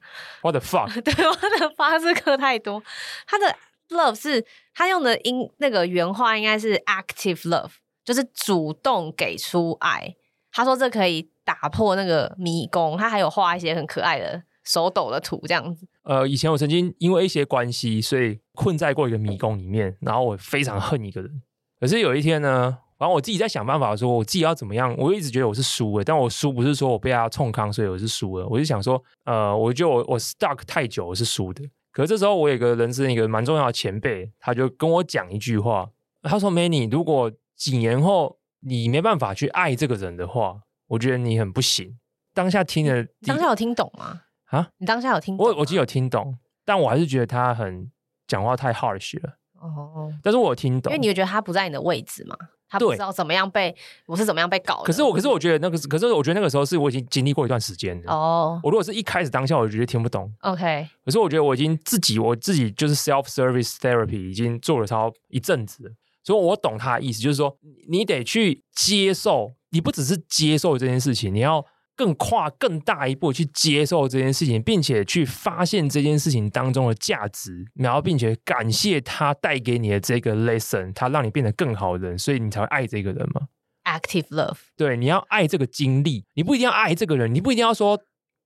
[0.41, 0.89] What the fuck？
[1.01, 2.83] 对，我的发是课太多。
[3.25, 3.55] 他的
[3.89, 4.45] Love 是
[4.75, 7.71] 他用的音那个原话应该是 Active Love，
[8.03, 10.15] 就是主动给出爱。
[10.51, 15.87] 他说：“这可以打破那个迷宫。”他还有画一些很可爱的手抖的图，这样子。
[16.03, 21.41] 呃，以前我曾经因为一些关系，所以困在过一个迷宫里面，然后我非常恨一个人。
[21.79, 24.95] 可是有一天呢，然后我自己在想办法说，我自己要怎么样？
[24.97, 28.47] 我一直觉得我是输了，但我输不是说我被他冲康，所以我是输了。
[28.47, 31.63] 我就想说，呃，我觉得我我 stuck 太久，我是输的。
[31.95, 35.89] 可是这时候，我有个人生一个蛮重要的前辈，他就跟我讲一句话，
[36.21, 41.99] 他说：“Manny，如果几年后。”你没办法去爱这个人的话，我觉得你很不行。
[42.33, 44.21] 当下听的，当下有听懂吗？
[44.45, 45.45] 啊，你当下有听懂？
[45.45, 46.35] 我我其实有听懂，
[46.65, 47.91] 但我还是觉得他很
[48.25, 49.37] 讲话太 harsh 了。
[49.61, 52.35] 哦，但是我有听懂，因为你会觉得他不在你的位置嘛，
[52.67, 53.75] 他不知道怎么样被
[54.05, 54.83] 我是怎么样被搞的。
[54.83, 58.13] 可是我，可是我觉得那个是，可是我觉得那个时候是我已经经历过一段时间了。
[58.13, 60.31] 哦，我如果是一开始当下，我就觉得听不懂。
[60.41, 65.91] OK，可是我觉得我已经自己我自己就是 self service therapy 已经做了超一阵子了。
[66.23, 67.55] 所以，我懂他的意思，就是说，
[67.87, 71.63] 你得去接受，你不只是接受这件事情，你要
[71.95, 83.47] 更跨更大一步去接受这件事情，并且去发现这件事情当中的价值，然后并且感谢他带给你的这个 lesson，他让你变得更好的人，所以你才会爱这个人嘛。
[83.83, 87.99] Active love，对，你要爱这个经历，你不一定要爱这个人，你不一定要说，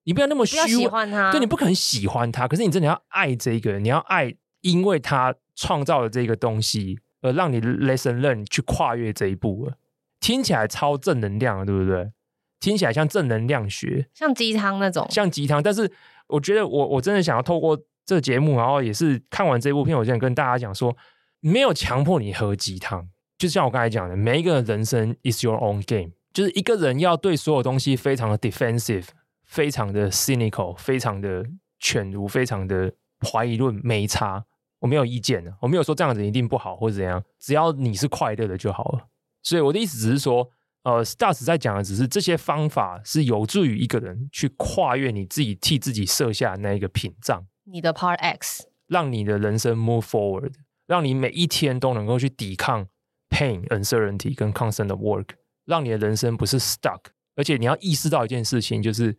[0.03, 6.99] 你不要那么虚，不要喜欢他，对，你不可能喜欢他，可是你真的要爱这个人，你要爱，因为他创造了这个东西。
[7.21, 9.73] 而让你 lesson learn 去跨越这一步了，
[10.21, 12.13] 听起来超正能量，对不对？
[12.59, 15.61] 听起来像正能量学，像鸡汤那种，像鸡汤。
[15.63, 15.91] 但是
[16.27, 20.95] 我觉得我我真的想要透过这个节目，然后也是看完这部片，我想跟大家讲说，
[21.39, 23.09] 没有强迫你喝鸡汤。
[23.37, 29.05] 就像我刚才讲的，每一个人生 is your own game，就是一个人要对所有东西非常的 defensive，
[29.45, 31.45] 非常的 cynical，非常的
[31.79, 32.91] 犬儒，非常的
[33.31, 34.43] 怀疑论，没差。
[34.79, 39.07] 我没有意见的，我没有说这样子一定不好或者怎样，只要你是快乐的就好了。
[39.43, 40.49] 所以我的意思只是说，
[40.89, 50.53] 呃，Stars 在讲的只是这些方法是有助于一个人去跨越你自己替自己设下的那一个屏障，你的 Part X，让你的人生 move forward，
[50.87, 52.87] 让你每一天都能够去抵抗
[53.29, 55.29] pain、uncertainty 跟 constant work，
[55.65, 57.01] 让你的人生不是 stuck，
[57.35, 59.17] 而且你要意识到一件事情，就是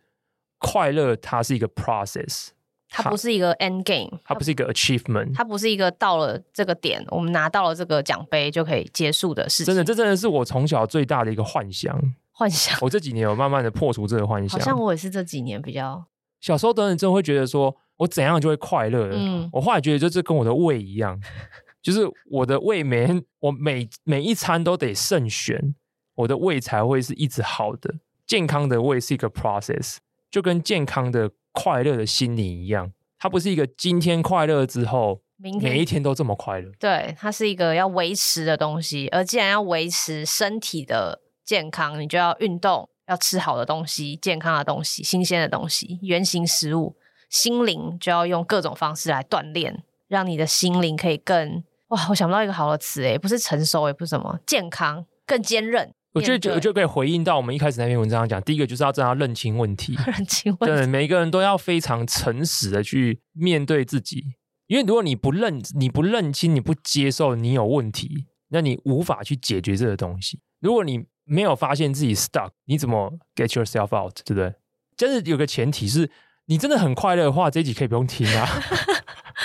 [0.57, 2.49] 快乐它是一个 process。
[2.93, 9.67] 它不是一个 end game，它不是一个 achievement，它不是一个到了这个点，我们拿到了这个奖杯就可以结束的事情。
[9.67, 11.97] 真的，这真的是我从小最大的一个幻想。
[12.33, 12.77] 幻想。
[12.81, 14.59] 我这几年有慢慢的破除这个幻想。
[14.59, 16.03] 好像我也是这几年比较。
[16.41, 19.09] 小时候的人真的会觉得说，我怎样就会快乐。
[19.13, 19.49] 嗯。
[19.53, 21.17] 我后来觉得，就是跟我的胃一样，
[21.81, 23.07] 就是我的胃每
[23.39, 25.75] 我每每一餐都得慎选，
[26.15, 27.95] 我的胃才会是一直好的。
[28.27, 29.97] 健康的胃是一个 process，
[30.29, 31.31] 就跟健康的。
[31.51, 36.71] 快乐的心灵一样，它不是一个今天快乐之后，明天每一天都这么快乐。
[36.79, 39.07] 对，它是一个要维持的东西。
[39.09, 46.95] 而既然要维持身体的健康，你就要运动，要吃好的东西、健康的东西、新鲜的东西、原型食物。
[47.29, 51.63] 心灵就要用各种方式来锻炼，让你的心灵可以更……
[51.87, 55.93] 哇，我想不到一个好的词诶，不是成熟，也不是什么健康，更坚韧。
[56.13, 64.23] 我觉得就就可以回应到我们一开始那篇文章讲，第一个就是要真的要认清问题， 认清问题，对，每一个人都要非常诚实的去面对自己，
[64.67, 70.39] 因为如果你不认你不认清，你不接受你有问题，那你无法去解决这个东西。
[70.59, 74.53] 如果你没有发现自己 stuck，你怎么 get yourself out，对不对？
[74.97, 76.11] 就是有个前提是
[76.47, 78.47] 你真的很快乐的话，这一集可以不用听啊。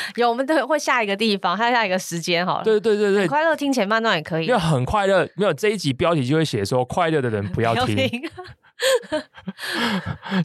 [0.17, 2.65] 有，我们都会下一个地方，还有下一个时间好了。
[2.65, 4.47] 对对对对，快乐听前半段也可以。
[4.47, 7.97] 因为很快乐，没有这一集标题就会写说快乐的人不要听。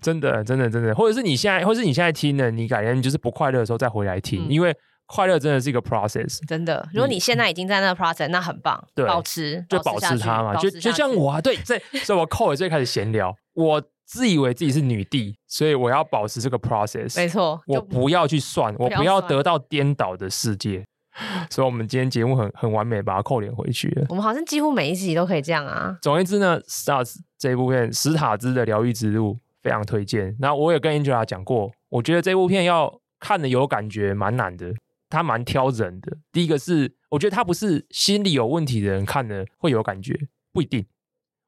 [0.01, 4.75] 真的真的真的，或者是你现在，或者是你现在听的，你改天就是不快乐的时候再回来听，嗯、因为
[5.05, 6.39] 快乐真的是一个 process。
[6.47, 13.81] 真的，如果你现在已经在那个 process，那很棒，对，保持就保持它嘛，就就像我啊，对，这所以我扣了最开始闲聊我。
[14.11, 17.15] 自以为自己是女帝，所以我要保持这个 process。
[17.15, 20.85] 没错，我不要去算，我不要得到颠倒的世界。
[21.49, 24.05] 所以，我们今天节目很很完美，把它扣连回去了。
[24.09, 25.97] 我们好像几乎每一集都可以这样啊。
[26.01, 30.35] 总而言之呢，Stars 这一部片《史塔兹的疗愈之路》非常推荐。
[30.41, 34.73] 那我也跟 Angela 讲过，我觉得这部片要看的有感觉蛮难的，
[35.09, 36.17] 它蛮挑人的。
[36.33, 40.85] 第一个是，我觉得它不是心理有问题的人看了会有感觉，不一定。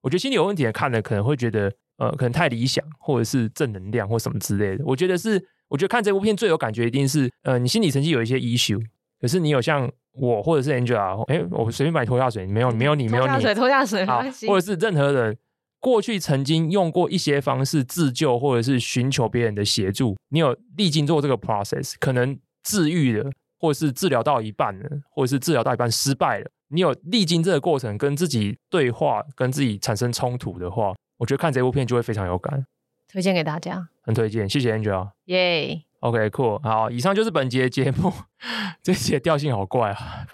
[0.03, 1.73] 我觉得心理有问题的人看了可能会觉得。
[1.97, 4.83] 呃，可能太理想，或者是正能量，或什么之类的。
[4.85, 8.81] 我觉得是，我觉得看这部片最有感觉，一定是，呃，你心理曾经有一些 issue，
[9.21, 15.37] 可是你有像我或者是 Angela，哎，我随便把你拖下水，没有，没有你，没有你，拖下水，拖下水，好，或者是任何人
[15.79, 23.29] 过去曾经用过一些方式自救，或者是寻求别人的协助，你有历经做这个 process，可能治愈了，
[23.59, 30.93] 或者是治疗到一半了，或者是治疗到一半失败了，你有历经这个过程，跟自己对话，跟自己产生冲突的话。
[31.23, 32.65] 我觉得看这部片就会非常有感，
[33.09, 38.11] 推荐给大家，很推荐，谢谢 Angela，耶，OK，cool，好，以上就是本集的节目，
[38.83, 40.25] 这集的调性好怪啊，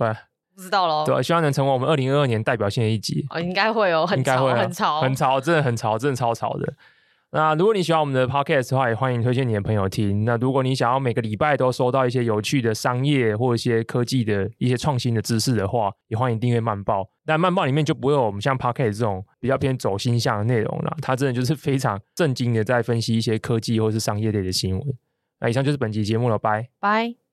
[0.56, 6.74] 不知道喽，对，希望能成为我们二零二二年代表性的一集，哦，应该会哦，很潮，很潮，很潮，真的很潮，真的超潮的。
[7.32, 10.26] 那如果你喜欢我们的 podcast 的话，也欢迎推荐你的朋友听。
[10.26, 17.08] 那如果你想要每个礼拜都收到一些有趣的商业或一些科技的一些创新的知识的话，也欢迎订阅慢报。
[17.26, 24.84] 但慢报里面就不会有我们像 podcast 这种比较偏走心向的内容了，它真的就是非常正经的在分析一些科技或是商业类的新闻。
[25.40, 27.29] 那以上就是本期节目了，拜拜。